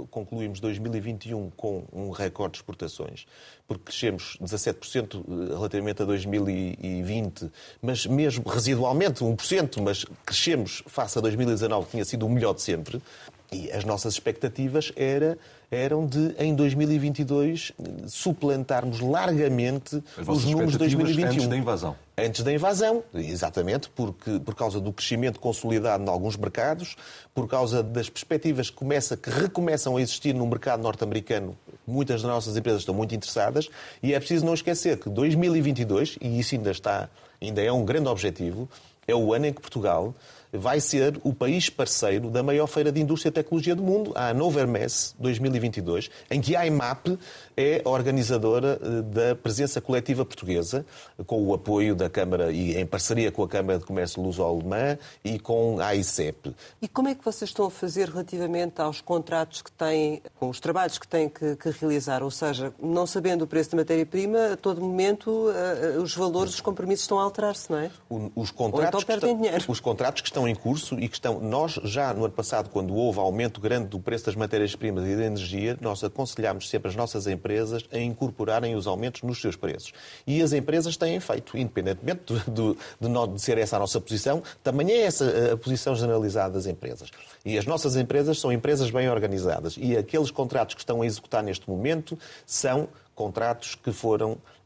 [0.10, 3.28] concluímos 2021 com um recorde de exportações,
[3.68, 11.22] porque crescemos 17% eh, relativamente a 2020, mas mesmo residualmente 1%, mas crescemos face a
[11.22, 13.00] 2019, que tinha sido o melhor de sempre.
[13.52, 15.38] E as nossas expectativas era,
[15.72, 17.72] eram de, em 2022,
[18.08, 21.26] suplantarmos largamente os números de 2021.
[21.26, 21.96] Antes da invasão.
[22.16, 26.96] Antes da invasão, exatamente, porque, por causa do crescimento consolidado em alguns mercados,
[27.34, 31.58] por causa das perspectivas que, começa, que recomeçam a existir no mercado norte-americano,
[31.88, 33.68] muitas das nossas empresas estão muito interessadas,
[34.04, 37.10] e é preciso não esquecer que 2022, e isso ainda está,
[37.42, 38.70] ainda é um grande objetivo,
[39.08, 40.14] é o ano em que Portugal
[40.52, 44.30] vai ser o país parceiro da maior feira de indústria e tecnologia do mundo, a
[44.30, 47.18] Hannover Messe 2022, em que a IMAP
[47.60, 50.86] é a organizadora eh, da presença coletiva portuguesa,
[51.28, 55.38] com o apoio da Câmara e em parceria com a Câmara de Comércio Luso-Alemã e
[55.38, 56.56] com a AICEP.
[56.82, 60.62] E como é que vocês estão a fazer relativamente aos contratos que têm, com os
[60.62, 62.24] trabalhos que têm que, que realizar?
[62.24, 66.62] Ou seja, não sabendo o preço da matéria-prima, a todo momento uh, os valores, os
[66.62, 67.92] compromissos estão a alterar-se, não é?
[68.36, 69.66] Os contratos, então perdem dinheiro.
[69.68, 71.42] os contratos que estão em curso e que estão.
[71.42, 75.26] Nós, já no ano passado, quando houve aumento grande do preço das matérias-primas e da
[75.26, 77.49] energia, nós aconselhámos sempre as nossas empresas
[77.92, 79.94] a incorporarem os aumentos nos seus preços.
[80.26, 84.92] E as empresas têm feito, independentemente de, de, de ser essa a nossa posição, também
[84.92, 87.10] é essa a posição generalizada das empresas.
[87.44, 89.76] E as nossas empresas são empresas bem organizadas.
[89.78, 94.59] E aqueles contratos que estão a executar neste momento são contratos que foram eh,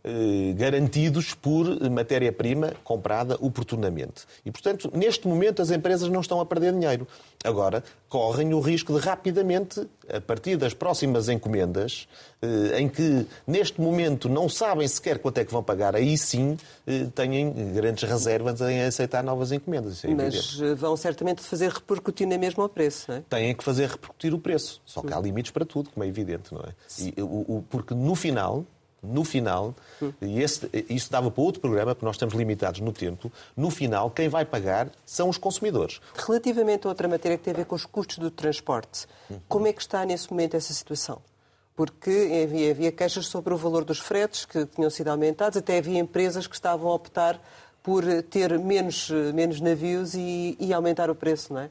[0.55, 4.25] garantidos por matéria-prima comprada oportunamente.
[4.45, 7.07] E, portanto, neste momento as empresas não estão a perder dinheiro.
[7.43, 12.07] Agora, correm o risco de rapidamente, a partir das próximas encomendas,
[12.41, 16.57] eh, em que neste momento não sabem sequer quanto é que vão pagar, aí sim
[16.85, 20.05] eh, têm grandes reservas em aceitar novas encomendas.
[20.05, 23.23] É Mas vão certamente fazer repercutir na mesma o preço, não é?
[23.29, 24.81] Têm que fazer repercutir o preço.
[24.85, 26.73] Só que há limites para tudo, como é evidente, não é?
[26.99, 28.65] E, o, o, porque no final,
[29.03, 29.75] no final,
[30.21, 34.09] e esse, isso dava para outro programa, porque nós estamos limitados no tempo, no final,
[34.09, 35.99] quem vai pagar são os consumidores.
[36.15, 39.05] Relativamente a outra matéria que tem a ver com os custos do transporte,
[39.47, 41.21] como é que está nesse momento essa situação?
[41.75, 45.99] Porque havia, havia queixas sobre o valor dos fretes que tinham sido aumentados, até havia
[45.99, 47.41] empresas que estavam a optar
[47.81, 51.69] por ter menos, menos navios e, e aumentar o preço, não é?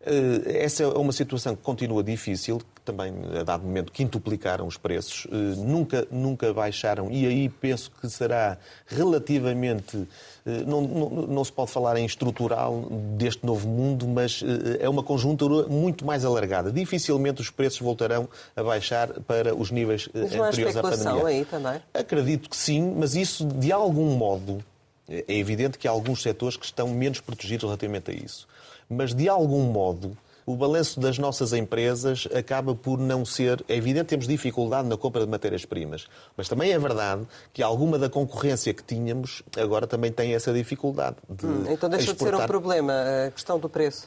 [0.00, 5.26] Eh, essa é uma situação que continua difícil, também a dado momento quintuplicaram os preços,
[5.30, 10.08] eh, nunca, nunca baixaram e aí penso que será relativamente,
[10.46, 14.42] eh, não, não, não, se pode falar em estrutural deste novo mundo, mas
[14.80, 16.72] é uma conjuntura muito mais alargada.
[16.72, 21.26] Dificilmente os preços voltarão a baixar para os níveis mas anteriores à pandemia.
[21.26, 21.82] aí também?
[21.92, 24.64] Acredito que sim, mas isso de algum modo
[25.08, 28.46] é evidente que há alguns setores que estão menos protegidos relativamente a isso
[28.88, 30.16] mas de algum modo
[30.48, 33.62] o balanço das nossas empresas acaba por não ser.
[33.68, 37.98] É evidente que temos dificuldade na compra de matérias-primas, mas também é verdade que alguma
[37.98, 41.16] da concorrência que tínhamos agora também tem essa dificuldade.
[41.28, 42.32] De hum, então deixa exportar...
[42.32, 42.94] de ser um problema
[43.26, 44.06] a questão do preço?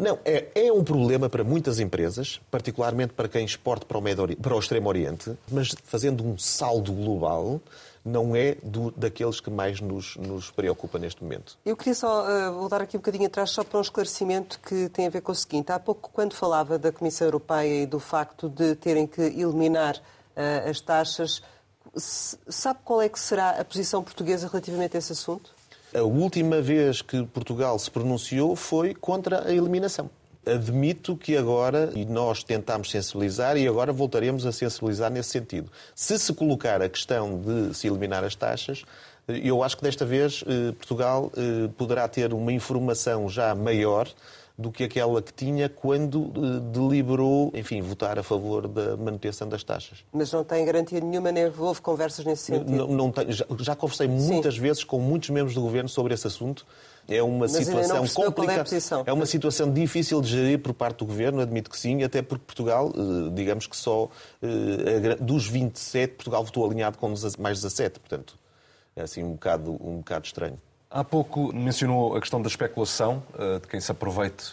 [0.00, 4.36] Não, é, é um problema para muitas empresas, particularmente para quem exporta para o, Medio,
[4.36, 7.60] para o Extremo Oriente, mas fazendo um saldo global
[8.08, 11.58] não é do, daqueles que mais nos, nos, preocupa neste momento.
[11.64, 15.06] Eu queria só uh, voltar aqui um bocadinho atrás, só para um esclarecimento que tem
[15.06, 15.70] a ver com o seguinte.
[15.70, 20.68] Há pouco, quando falava da Comissão Europeia e do facto de terem que eliminar uh,
[20.68, 21.42] as taxas,
[21.96, 25.54] sabe qual é que será a posição portuguesa relativamente a esse assunto?
[25.94, 30.10] A última vez que Portugal se pronunciou foi contra a eliminação
[30.54, 35.70] admito que agora, e nós tentámos sensibilizar, e agora voltaremos a sensibilizar nesse sentido.
[35.94, 38.84] Se se colocar a questão de se eliminar as taxas,
[39.28, 44.08] eu acho que desta vez eh, Portugal eh, poderá ter uma informação já maior
[44.58, 49.62] do que aquela que tinha quando eh, deliberou, enfim, votar a favor da manutenção das
[49.62, 49.98] taxas.
[50.12, 52.70] Mas não tem garantia nenhuma, nem houve conversas nesse sentido?
[52.70, 54.60] Não, não tem, já, já, conversei muitas Sim.
[54.60, 56.66] vezes com muitos membros do Governo sobre esse assunto
[57.08, 58.68] é uma Mas situação é complicada.
[59.06, 62.20] É, é, uma situação difícil de gerir por parte do governo, admito que sim, até
[62.20, 64.10] porque Portugal, eh, digamos que só
[64.42, 68.38] eh, dos 27, Portugal votou alinhado com mais 17, portanto,
[68.94, 70.60] é assim um bocado, um bocado estranho.
[70.90, 74.52] Há pouco mencionou a questão da especulação, eh, de quem se aproveite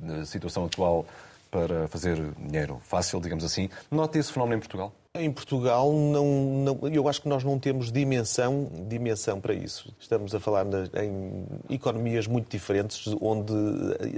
[0.00, 1.06] da situação atual
[1.50, 3.70] para fazer dinheiro fácil, digamos assim.
[3.90, 4.92] Nota esse fenómeno em Portugal?
[5.18, 9.92] Em Portugal, não, não, eu acho que nós não temos dimensão, dimensão para isso.
[9.98, 10.64] Estamos a falar
[11.02, 13.52] em economias muito diferentes, onde,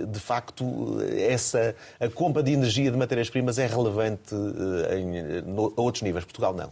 [0.06, 5.80] de facto, essa, a compra de energia de matérias-primas é relevante eh, em, no, a
[5.80, 6.26] outros níveis.
[6.26, 6.70] Portugal, não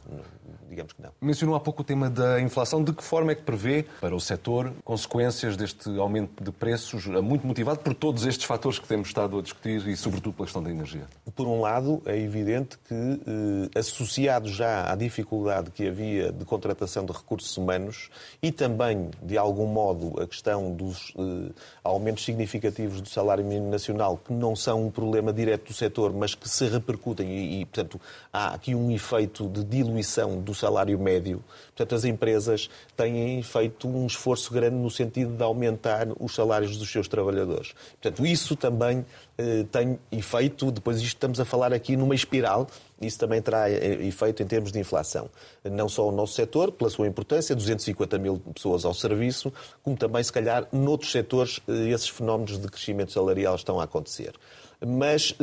[0.70, 1.10] digamos que não.
[1.20, 2.82] Mencionou há pouco o tema da inflação.
[2.82, 7.46] De que forma é que prevê para o setor consequências deste aumento de preços, muito
[7.46, 10.70] motivado por todos estes fatores que temos estado a discutir e, sobretudo, pela questão da
[10.70, 11.02] energia?
[11.34, 13.78] Por um lado, é evidente que, eh,
[14.10, 18.10] associado já à dificuldade que havia de contratação de recursos humanos
[18.42, 21.52] e também, de algum modo, a questão dos eh,
[21.84, 26.34] aumentos significativos do salário mínimo nacional, que não são um problema direto do setor, mas
[26.34, 28.00] que se repercutem e, e portanto,
[28.32, 31.42] há aqui um efeito de diluição do salário médio.
[31.68, 36.90] Portanto, as empresas têm feito um esforço grande no sentido de aumentar os salários dos
[36.90, 37.74] seus trabalhadores.
[38.00, 39.04] Portanto, isso também
[39.38, 42.66] eh, tem efeito, depois isto estamos a falar aqui numa espiral,
[43.00, 45.30] isso também terá eh, efeito em termos de inflação.
[45.64, 50.22] Não só o nosso setor, pela sua importância, 250 mil pessoas ao serviço, como também,
[50.22, 54.34] se calhar, noutros setores, eh, esses fenómenos de crescimento salarial estão a acontecer.
[54.82, 55.36] Mas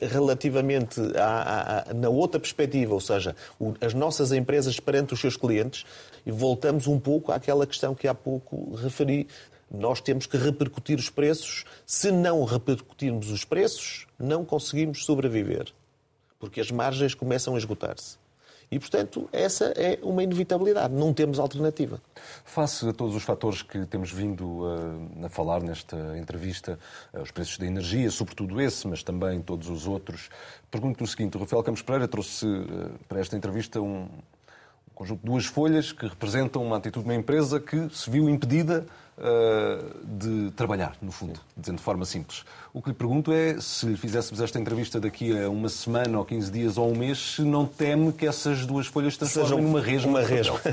[0.00, 3.34] relativamente à, à, na outra perspectiva, ou seja,
[3.80, 5.84] as nossas empresas perante os seus clientes,
[6.24, 9.26] voltamos um pouco àquela questão que há pouco referi
[9.70, 11.64] nós temos que repercutir os preços.
[11.84, 15.72] Se não repercutirmos os preços, não conseguimos sobreviver,
[16.38, 18.18] porque as margens começam a esgotar-se.
[18.70, 20.92] E, portanto, essa é uma inevitabilidade.
[20.92, 22.00] Não temos alternativa.
[22.44, 26.78] Face a todos os fatores que temos vindo a, uh, a falar nesta entrevista,
[27.14, 30.28] uh, os preços da energia, sobretudo esse, mas também todos os outros,
[30.68, 34.08] pergunto o seguinte: o Rafael Campos Pereira trouxe uh, para esta entrevista um,
[34.96, 38.86] conjunto de duas folhas que representam uma atitude de uma empresa que se viu impedida
[38.86, 39.05] eh,
[40.04, 42.44] de trabalhar, no fundo, dizendo de forma simples.
[42.72, 46.24] O que lhe pergunto é se lhe fizéssemos esta entrevista daqui a uma semana, ou
[46.24, 49.80] 15 dias, ou um mês, se não teme que essas duas folhas se transformem numa
[49.80, 50.10] resma.
[50.10, 50.60] Uma resma.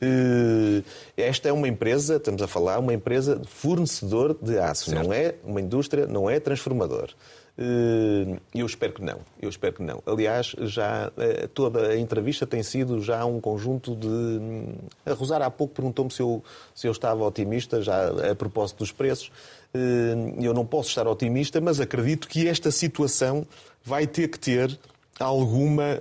[0.00, 0.82] Eh,
[1.16, 5.04] esta é uma empresa, estamos a falar, uma empresa fornecedor de aço, certo.
[5.04, 7.10] não é uma indústria, não é transformador.
[7.56, 9.20] Eh, eu espero que não.
[9.40, 10.02] Eu espero que não.
[10.06, 14.08] Aliás, já eh, toda a entrevista tem sido já um conjunto de.
[14.08, 14.74] Hum,
[15.06, 16.42] a Rosar há pouco perguntou-me se eu,
[16.74, 19.30] se eu estava otimista, já a propósito dos preços.
[19.72, 23.46] Eh, eu não posso estar otimista, mas acredito que esta situação
[23.84, 24.78] vai ter que ter
[25.20, 26.00] alguma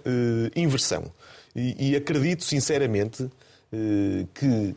[0.56, 1.04] inversão.
[1.56, 3.30] E, e acredito, sinceramente,
[4.34, 4.76] que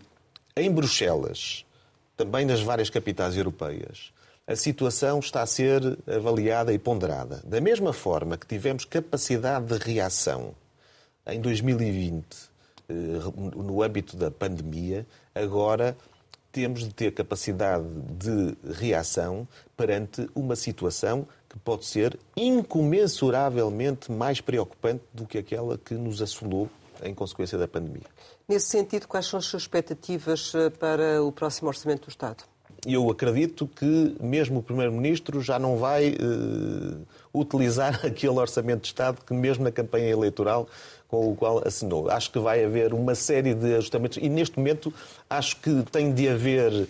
[0.57, 1.65] em Bruxelas,
[2.17, 4.12] também nas várias capitais europeias,
[4.47, 7.43] a situação está a ser avaliada e ponderada.
[7.45, 10.55] Da mesma forma que tivemos capacidade de reação
[11.27, 12.25] em 2020
[12.89, 12.93] eh,
[13.57, 15.05] no âmbito da pandemia,
[15.35, 15.97] agora
[16.53, 25.03] temos de ter capacidade de reação perante uma situação que pode ser incomensuravelmente mais preocupante
[25.13, 26.71] do que aquela que nos assolou
[27.03, 28.07] em consequência da pandemia.
[28.49, 32.45] Nesse sentido, quais são as suas expectativas eh, para o próximo Orçamento do Estado?
[32.94, 37.01] Eu acredito que mesmo o Primeiro-Ministro já não vai uh,
[37.35, 40.68] utilizar aquele orçamento de Estado que mesmo na campanha eleitoral
[41.09, 42.11] com o qual assinou.
[42.11, 44.92] Acho que vai haver uma série de ajustamentos e neste momento
[45.29, 46.88] acho que tem de haver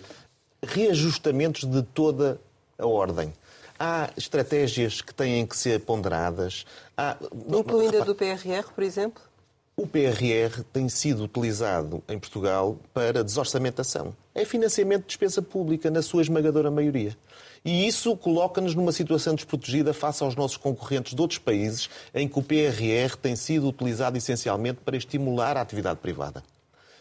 [0.63, 2.39] reajustamentos de toda
[2.77, 3.33] a ordem.
[3.79, 6.65] Há estratégias que têm que ser ponderadas.
[6.97, 7.15] Há...
[7.47, 9.21] Incluindo a do PRR, por exemplo?
[9.79, 14.11] O PRR tem sido utilizado em Portugal para desorçamentação.
[14.33, 17.15] É financiamento de despesa pública, na sua esmagadora maioria.
[17.63, 22.39] E isso coloca-nos numa situação desprotegida face aos nossos concorrentes de outros países, em que
[22.39, 26.43] o PRR tem sido utilizado essencialmente para estimular a atividade privada.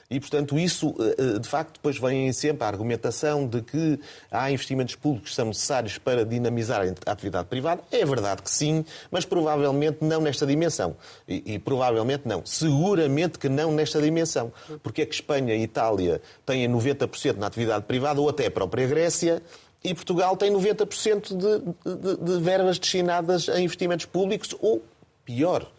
[0.08, 3.98] E, portanto, isso, eh, eh, de facto, depois vem sempre a argumentação de que
[4.30, 7.82] há investimentos públicos que são necessários para dinamizar a atividade privada.
[7.90, 10.96] É verdade que sim, mas provavelmente não nesta dimensão.
[11.26, 12.46] E, e provavelmente não.
[12.46, 14.52] Seguramente que não nesta dimensão.
[14.82, 18.86] Porque é que Espanha e Itália têm 90% na atividade privada, ou até a própria
[18.86, 19.42] Grécia,
[19.82, 24.82] e Portugal tem 90% de, de, de verbas destinadas a investimentos públicos, ou
[25.24, 25.70] pior,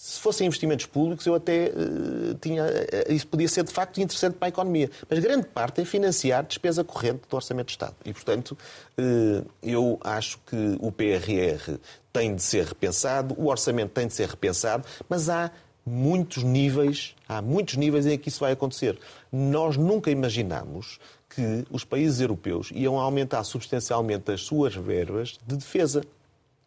[0.00, 2.62] se fossem investimentos públicos, eu até uh, tinha.
[2.62, 4.88] Uh, isso podia ser de facto interessante para a economia.
[5.10, 7.96] Mas grande parte é financiar despesa corrente do Orçamento de Estado.
[8.04, 8.56] E, portanto,
[8.96, 11.80] uh, eu acho que o PRR
[12.12, 15.50] tem de ser repensado, o orçamento tem de ser repensado, mas há
[15.84, 18.96] muitos níveis, há muitos níveis em que isso vai acontecer.
[19.32, 26.04] Nós nunca imaginámos que os países europeus iam aumentar substancialmente as suas verbas de defesa.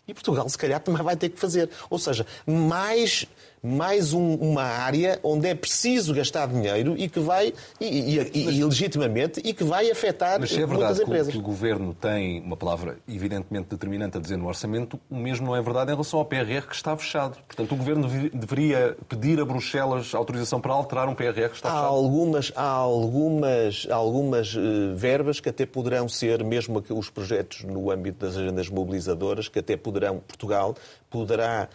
[0.08, 1.70] E Portugal, se calhar, também vai ter que fazer.
[1.90, 3.26] Ou seja, mais,
[3.64, 8.60] mais um, uma área onde é preciso gastar dinheiro e que vai, e, e, e,
[8.60, 11.32] e legitimamente, e que vai afetar Mas se é verdade empresas.
[11.32, 15.56] que o Governo tem uma palavra evidentemente determinante a dizer no orçamento, o mesmo não
[15.56, 17.38] é verdade em relação ao PRR que está fechado.
[17.48, 21.74] Portanto, o Governo deveria pedir a Bruxelas autorização para alterar um PRR que está há
[21.74, 21.94] fechado.
[21.94, 28.26] Algumas, há algumas, algumas uh, verbas que até poderão ser, mesmo os projetos no âmbito
[28.26, 30.76] das agendas mobilizadoras, que até poderão, Portugal
[31.10, 31.70] poderá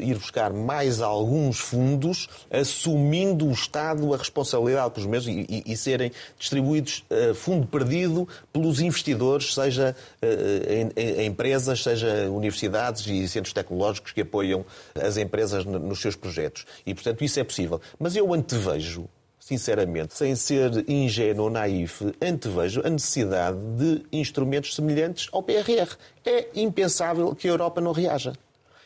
[0.00, 5.76] ir buscar mais alguns fundos, assumindo o Estado a responsabilidade pelos mesmos e, e, e
[5.76, 13.26] serem distribuídos uh, fundo perdido pelos investidores, seja uh, em, em, empresas, seja universidades e
[13.28, 16.66] centros tecnológicos que apoiam as empresas nos seus projetos.
[16.86, 17.80] E, portanto, isso é possível.
[17.98, 19.08] Mas eu antevejo
[19.42, 25.96] sinceramente, sem ser ingênuo ou naif, antevejo a necessidade de instrumentos semelhantes ao PRR.
[26.24, 28.34] É impensável que a Europa não reaja.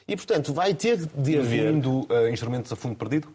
[0.08, 1.66] E, portanto, vai ter de haver.
[1.66, 3.28] Incluindo uh, instrumentos a fundo perdido?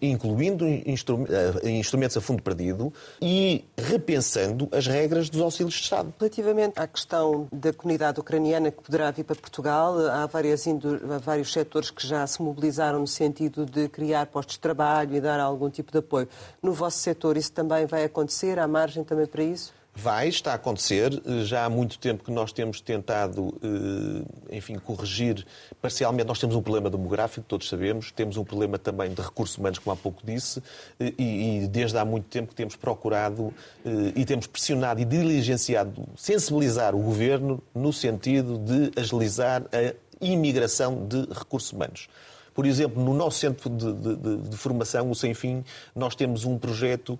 [0.00, 6.12] incluindo eh, instrumentos a fundo perdido e repensando as regras dos auxílios de Estado.
[6.18, 11.52] Relativamente à questão da comunidade ucraniana que poderá vir para Portugal, há, várias, há vários
[11.52, 15.70] setores que já se mobilizaram no sentido de criar postos de trabalho e dar algum
[15.70, 16.28] tipo de apoio.
[16.62, 18.58] No vosso setor isso também vai acontecer?
[18.58, 19.72] Há margem também para isso?
[19.94, 21.12] Vai, está a acontecer.
[21.44, 25.46] Já há muito tempo que nós temos tentado, eh, enfim, corrigir
[25.82, 26.26] parcialmente.
[26.26, 28.10] Nós temos um problema demográfico, todos sabemos.
[28.10, 30.62] Temos um problema também de recursos humanos, como há pouco disse.
[30.98, 33.52] Eh, e, desde há muito tempo que temos procurado
[33.84, 41.06] eh, e temos pressionado e diligenciado, sensibilizar o governo no sentido de agilizar a imigração
[41.06, 42.08] de recursos humanos.
[42.54, 46.58] Por exemplo, no nosso centro de, de, de, formação, o Sem Fim, nós temos um
[46.58, 47.18] projeto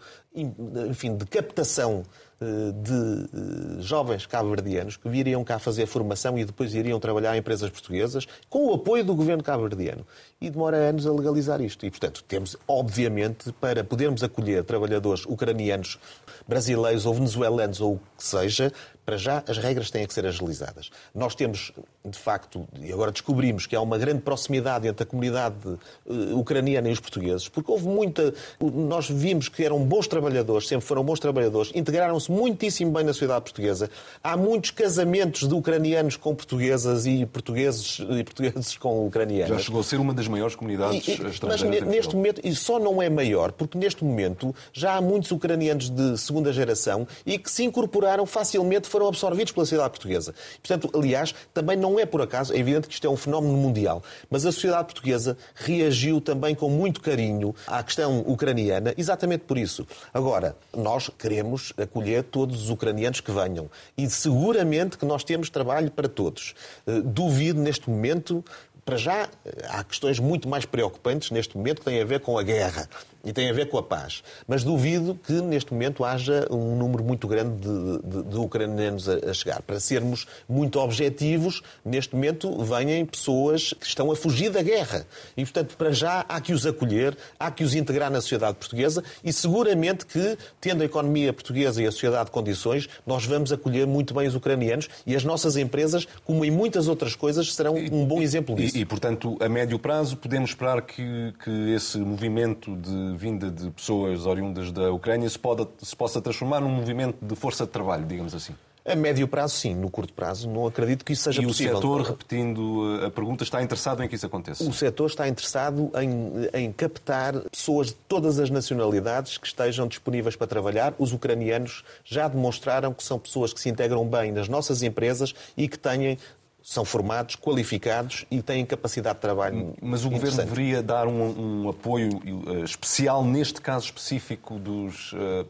[0.89, 2.03] enfim, de captação
[2.43, 7.39] eh, de eh, jovens cabo-verdianos que viriam cá fazer formação e depois iriam trabalhar em
[7.39, 10.05] empresas portuguesas com o apoio do governo cabo-verdiano.
[10.41, 11.87] E demora anos a legalizar isto.
[11.87, 16.01] E, portanto, temos, obviamente, para podermos acolher trabalhadores ucranianos,
[16.49, 18.73] brasileiros ou venezuelanos ou o que seja,
[19.05, 20.91] para já as regras têm que ser agilizadas.
[21.15, 21.73] Nós temos,
[22.05, 26.89] de facto, e agora descobrimos que há uma grande proximidade entre a comunidade uh, ucraniana
[26.89, 28.33] e os portugueses, porque houve muita.
[28.61, 33.43] Nós vimos que eram bons trabalhadores, sempre foram bons trabalhadores, integraram-se muitíssimo bem na sociedade
[33.43, 33.91] portuguesa.
[34.23, 39.57] Há muitos casamentos de ucranianos com portuguesas e portugueses, e portugueses com ucranianos.
[39.57, 41.85] Já chegou a ser uma das maiores comunidades e, estrangeiras.
[41.85, 45.91] Mas neste momento, e só não é maior, porque neste momento já há muitos ucranianos
[45.91, 50.35] de segunda geração e que se incorporaram facilmente foram absorvidos pela sociedade portuguesa.
[50.63, 54.03] Portanto, aliás, também não é por acaso, é evidente que isto é um fenómeno mundial,
[54.31, 59.87] mas a sociedade portuguesa reagiu também com muito carinho à questão ucraniana, exatamente por isso.
[60.13, 65.91] Agora, nós queremos acolher todos os ucranianos que venham e seguramente que nós temos trabalho
[65.91, 66.55] para todos.
[66.87, 68.45] Eh, duvido neste momento
[68.85, 69.29] para já,
[69.69, 72.89] há questões muito mais preocupantes neste momento que têm a ver com a guerra
[73.25, 74.23] e tem a ver com a paz.
[74.47, 79.31] Mas duvido que neste momento haja um número muito grande de, de, de ucranianos a,
[79.31, 79.63] a, chegar.
[79.63, 85.07] Para sermos muito objetivos, neste momento vêm pessoas que estão a fugir da guerra.
[85.37, 89.03] E, portanto, para já há que os acolher, há que os integrar na sociedade portuguesa
[89.23, 93.87] e seguramente que, tendo a economia portuguesa e a sociedade de condições, nós vamos acolher
[93.87, 98.05] muito bem os ucranianos e as nossas empresas, como em muitas outras coisas, serão um
[98.05, 98.77] bom exemplo disso.
[98.77, 103.71] E, e portanto, a médio prazo, podemos esperar que, que esse movimento de vinda de
[103.71, 108.05] pessoas oriundas da Ucrânia se, pode, se possa transformar num movimento de força de trabalho,
[108.07, 108.55] digamos assim?
[108.85, 109.75] A médio prazo, sim.
[109.75, 111.75] No curto prazo, não acredito que isso seja e possível.
[111.75, 114.65] E o setor, repetindo a pergunta, está interessado em que isso aconteça?
[114.65, 120.35] O setor está interessado em, em captar pessoas de todas as nacionalidades que estejam disponíveis
[120.35, 120.95] para trabalhar.
[120.99, 125.69] Os ucranianos já demonstraram que são pessoas que se integram bem nas nossas empresas e
[125.69, 126.19] que têm
[126.63, 129.75] são formados, qualificados e têm capacidade de trabalho.
[129.83, 135.47] Mas o Governo deveria dar um, um apoio uh, especial, neste caso específico, dos uh,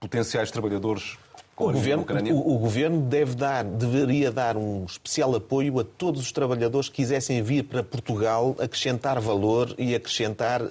[0.00, 1.18] potenciais trabalhadores
[1.56, 6.32] o governo, o, o governo, deve dar, deveria dar um especial apoio a todos os
[6.32, 10.68] trabalhadores que quisessem vir para Portugal acrescentar valor e acrescentar uh,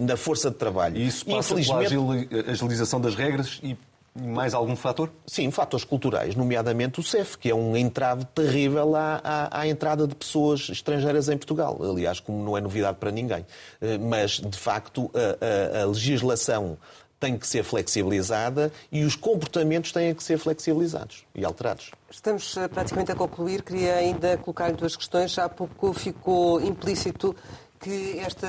[0.00, 0.98] na força de trabalho.
[0.98, 2.28] E isso passa Infelizmente...
[2.28, 3.76] pela agilização das regras e
[4.20, 5.10] mais algum fator?
[5.26, 10.06] Sim, fatores culturais, nomeadamente o CEF, que é um entrave terrível à, à, à, entrada
[10.06, 11.78] de pessoas estrangeiras em Portugal.
[11.82, 13.44] Aliás, como não é novidade para ninguém.
[13.80, 16.76] Eh, mas, de facto, a, a, a legislação
[17.20, 21.90] tem que ser flexibilizada e os comportamentos têm que ser flexibilizados e alterados.
[22.10, 23.62] Estamos eh, praticamente a concluir.
[23.62, 25.38] Queria ainda colocar duas questões.
[25.38, 27.36] Há pouco ficou implícito
[27.80, 28.46] que esta,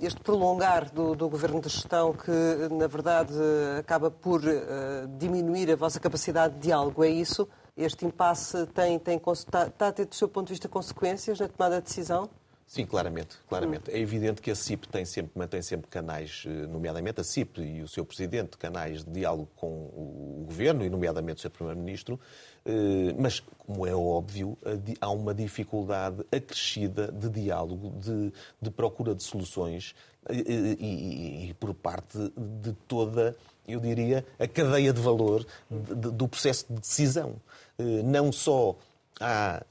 [0.00, 2.30] este prolongar do, do, governo de gestão, que
[2.72, 3.34] na verdade
[3.78, 7.48] acaba por uh, diminuir a vossa capacidade de diálogo, é isso?
[7.76, 11.48] Este impasse tem, tem, está, está a ter, do seu ponto de vista, consequências na
[11.48, 12.30] tomada de decisão?
[12.70, 13.90] Sim, claramente, claramente.
[13.90, 17.82] É evidente que a CIP tem sempre, mantém sempre canais, eh, nomeadamente a CIP e
[17.82, 22.20] o seu presidente, canais de diálogo com o governo e nomeadamente o seu primeiro-ministro,
[23.18, 24.56] mas, como é óbvio,
[25.00, 29.94] há uma dificuldade acrescida de diálogo, de, de procura de soluções
[30.28, 33.36] e, e, e, por parte de toda,
[33.66, 37.36] eu diria, a cadeia de valor de, do processo de decisão.
[37.78, 38.76] Eh, não só
[39.18, 39.62] há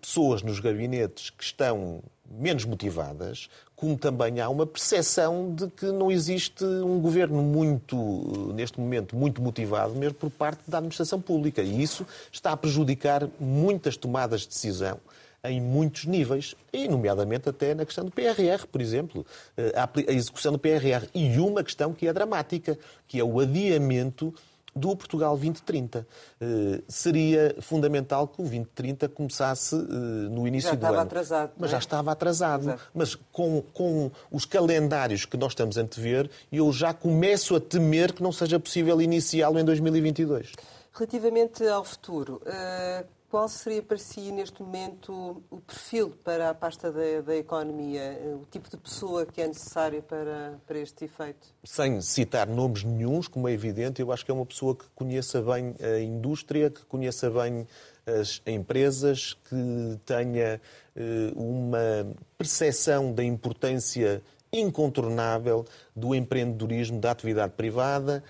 [0.00, 3.48] pessoas nos gabinetes que estão menos motivadas,
[3.78, 9.40] como também há uma percepção de que não existe um governo muito, neste momento, muito
[9.40, 11.62] motivado, mesmo por parte da administração pública.
[11.62, 14.98] E isso está a prejudicar muitas tomadas de decisão
[15.44, 19.24] em muitos níveis, e nomeadamente até na questão do PRR, por exemplo,
[19.56, 21.06] a execução do PRR.
[21.14, 22.76] E uma questão que é dramática,
[23.06, 24.34] que é o adiamento
[24.78, 26.06] do Portugal 2030.
[26.40, 31.02] Uh, seria fundamental que o 2030 começasse uh, no início já do estava ano.
[31.02, 31.72] Atrasado, Mas é?
[31.72, 32.62] já estava atrasado.
[32.62, 32.82] Exato.
[32.94, 38.12] Mas com, com os calendários que nós estamos a antever, eu já começo a temer
[38.12, 40.52] que não seja possível iniciá-lo em 2022.
[40.92, 46.90] Relativamente ao futuro, uh, qual seria para si, neste momento, o perfil para a pasta
[46.90, 48.18] da, da economia?
[48.40, 51.46] O tipo de pessoa que é necessário para, para este efeito?
[51.62, 55.42] Sem citar nomes nenhums, como é evidente, eu acho que é uma pessoa que conheça
[55.42, 57.66] bem a indústria, que conheça bem
[58.06, 60.60] as empresas, que tenha
[60.96, 68.24] uh, uma percepção da importância incontornável do empreendedorismo, da atividade privada,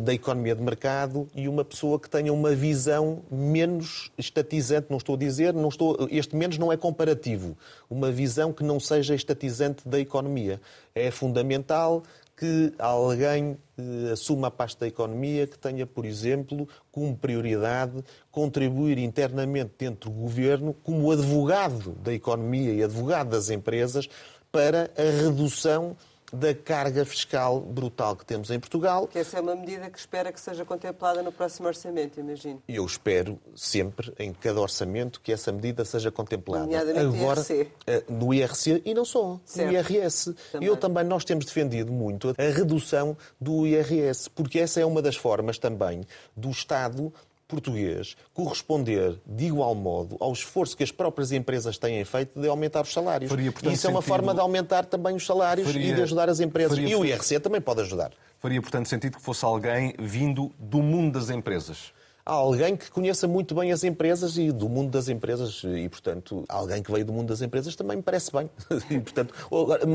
[0.00, 5.16] da economia de mercado e uma pessoa que tenha uma visão menos estatizante, não estou
[5.16, 7.56] a dizer, não estou, este menos não é comparativo,
[7.90, 10.60] uma visão que não seja estatizante da economia.
[10.94, 12.04] É fundamental
[12.36, 18.96] que alguém eh, assuma a pasta da economia, que tenha, por exemplo, como prioridade contribuir
[18.98, 24.08] internamente dentro do governo como advogado da economia e advogado das empresas
[24.52, 25.96] para a redução
[26.32, 29.06] da carga fiscal brutal que temos em Portugal.
[29.08, 32.62] Que essa é uma medida que espera que seja contemplada no próximo orçamento, imagino.
[32.68, 36.64] Eu espero sempre, em cada orçamento, que essa medida seja contemplada.
[36.64, 37.72] Nomeadamente Agora, no IRC.
[38.08, 39.68] No IRC e não só, Certo.
[39.68, 40.34] no IRS.
[40.52, 40.68] Também.
[40.68, 45.16] Eu também, nós temos defendido muito a redução do IRS, porque essa é uma das
[45.16, 46.02] formas também
[46.36, 47.12] do Estado
[47.48, 52.82] português corresponder de igual modo ao esforço que as próprias empresas têm feito de aumentar
[52.82, 53.30] os salários.
[53.30, 55.94] Faria, e portanto, isso é uma sentido- forma de aumentar também os salários Faria- e
[55.94, 56.76] de ajudar as empresas.
[56.78, 58.12] faria, E o IRC também pode ajudar.
[58.38, 61.92] Faria, portanto, sentido que fosse alguém vindo do mundo das empresas.
[62.24, 66.82] Alguém que conheça muito bem as empresas e do mundo das empresas e, portanto, alguém
[66.82, 68.50] que veio do mundo das empresas também me parece bem.
[68.90, 69.32] E, portanto,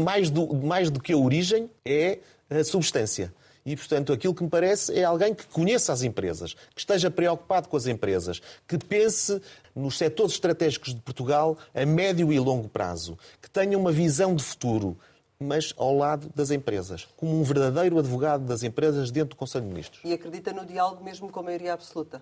[0.03, 2.17] mais do, mais do que a origem é
[2.49, 3.31] a substância.
[3.65, 7.69] E, portanto, aquilo que me parece é alguém que conheça as empresas, que esteja preocupado
[7.69, 9.41] com as empresas, que pense
[9.75, 14.43] nos setores estratégicos de Portugal a médio e longo prazo, que tenha uma visão de
[14.43, 14.97] futuro,
[15.39, 19.69] mas ao lado das empresas, como um verdadeiro advogado das empresas dentro do Conselho de
[19.69, 20.01] Ministros.
[20.03, 22.21] E acredita no diálogo mesmo com a maioria absoluta?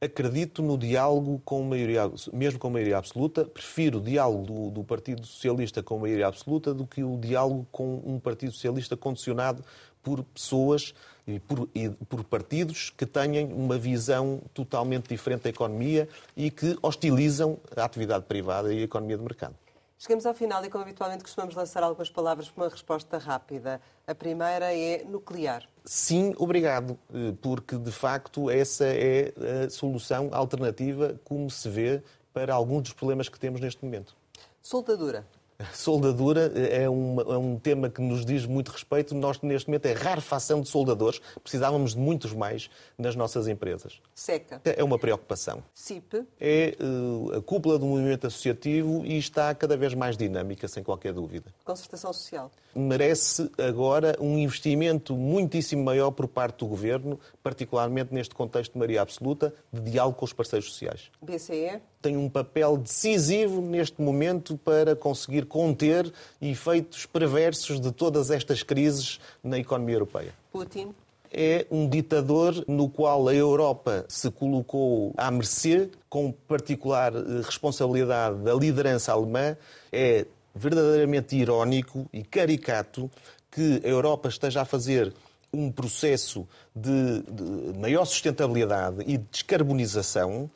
[0.00, 3.44] Acredito no diálogo com maioria, mesmo com maioria absoluta.
[3.44, 8.00] Prefiro o diálogo do, do Partido Socialista com maioria absoluta do que o diálogo com
[8.06, 9.64] um Partido Socialista condicionado
[10.02, 10.94] por pessoas
[11.26, 16.78] e por, e por partidos que tenham uma visão totalmente diferente da economia e que
[16.82, 19.54] hostilizam a atividade privada e a economia de mercado.
[20.00, 23.80] Chegamos ao final e, como habitualmente, costumamos lançar algumas palavras para uma resposta rápida.
[24.06, 25.68] A primeira é nuclear.
[25.84, 29.34] Sim, obrigado, eh, porque de facto essa é
[29.66, 32.00] a solução alternativa, como se vê,
[32.32, 34.14] para alguns dos problemas que temos neste momento.
[34.62, 35.26] Soldadura.
[35.72, 39.12] Soldadura é um, é um tema que nos diz muito respeito.
[39.12, 41.20] Nós, neste momento, é rarefação de soldadores.
[41.42, 44.00] Precisávamos de muitos mais nas nossas empresas.
[44.14, 44.60] Seca.
[44.64, 45.60] É uma preocupação.
[45.74, 46.24] CIP.
[46.40, 51.12] É eh, a cúpula do movimento associativo e está cada vez mais dinâmica, sem qualquer
[51.12, 51.52] dúvida.
[51.64, 52.52] Concertação social.
[52.72, 59.02] Merece agora um investimento muitíssimo maior por parte do Governo, particularmente neste contexto de maioria
[59.02, 61.80] absoluta, de diálogo com os parceiros sociais BCE.
[62.00, 69.18] tem um papel decisivo neste momento para conseguir conter efeitos perversos de todas estas crises
[69.42, 70.34] na economia europeia.
[70.52, 70.94] Putin.
[71.30, 78.38] É um ditador no qual a Europa se colocou à mercê, com particular eh, responsabilidade
[78.38, 79.56] da liderança alemã.
[79.92, 83.10] É verdadeiramente irónico e caricato
[83.50, 85.12] que a Europa esteja a fazer
[85.52, 90.50] um processo de, de maior sustentabilidade e de descarbonização,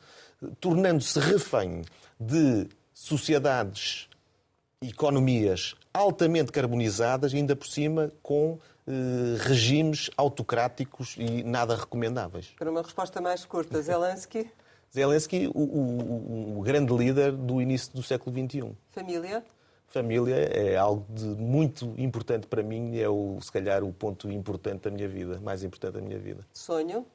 [0.59, 1.83] tornando-se refém
[2.19, 4.07] de sociedades,
[4.89, 8.57] economias altamente carbonizadas, ainda por cima com
[8.87, 8.91] eh,
[9.39, 12.47] regimes autocráticos e nada recomendáveis.
[12.57, 14.49] Para uma resposta mais curta, Zelensky.
[14.93, 18.71] Zelensky, o, o- o grande líder do início do século XXI.
[18.91, 19.43] Família.
[19.87, 24.81] Família é algo de muito importante para mim, é o, se calhar o ponto importante
[24.83, 26.45] da minha vida, mais importante da minha vida.
[26.51, 27.05] Sonho.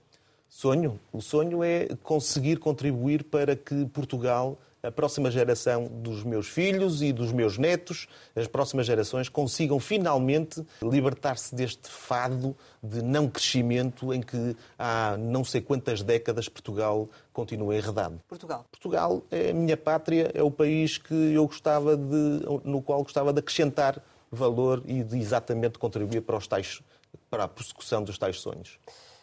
[0.49, 0.99] Sonho.
[1.13, 7.13] O sonho é conseguir contribuir para que Portugal, a próxima geração dos meus filhos e
[7.13, 14.21] dos meus netos, as próximas gerações, consigam finalmente libertar-se deste fado de não crescimento em
[14.21, 18.21] que há não sei quantas décadas Portugal continua enredado.
[18.29, 18.65] Portugal.
[18.71, 23.33] Portugal é a minha pátria, é o país que eu gostava de, no qual gostava
[23.33, 26.83] de acrescentar valor e de exatamente contribuir para, os tais,
[27.31, 28.79] para a persecução dos tais sonhos.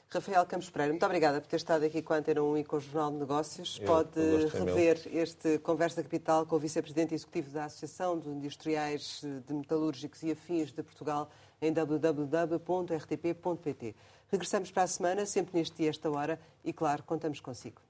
[0.09, 2.77] Rafael Campos Pereira, muito obrigada por ter estado aqui com a Antena 1 e com
[2.77, 3.77] o Jornal de Negócios.
[3.81, 4.49] Eu, Pode é meu.
[4.49, 10.31] rever este Conversa Capital com o Vice-Presidente Executivo da Associação de Industriais de Metalúrgicos e
[10.31, 11.29] Afins de Portugal
[11.61, 12.65] em www.rtp.pt.
[14.31, 17.81] Regressamos para a semana, sempre neste dia, esta hora, e claro, contamos consigo.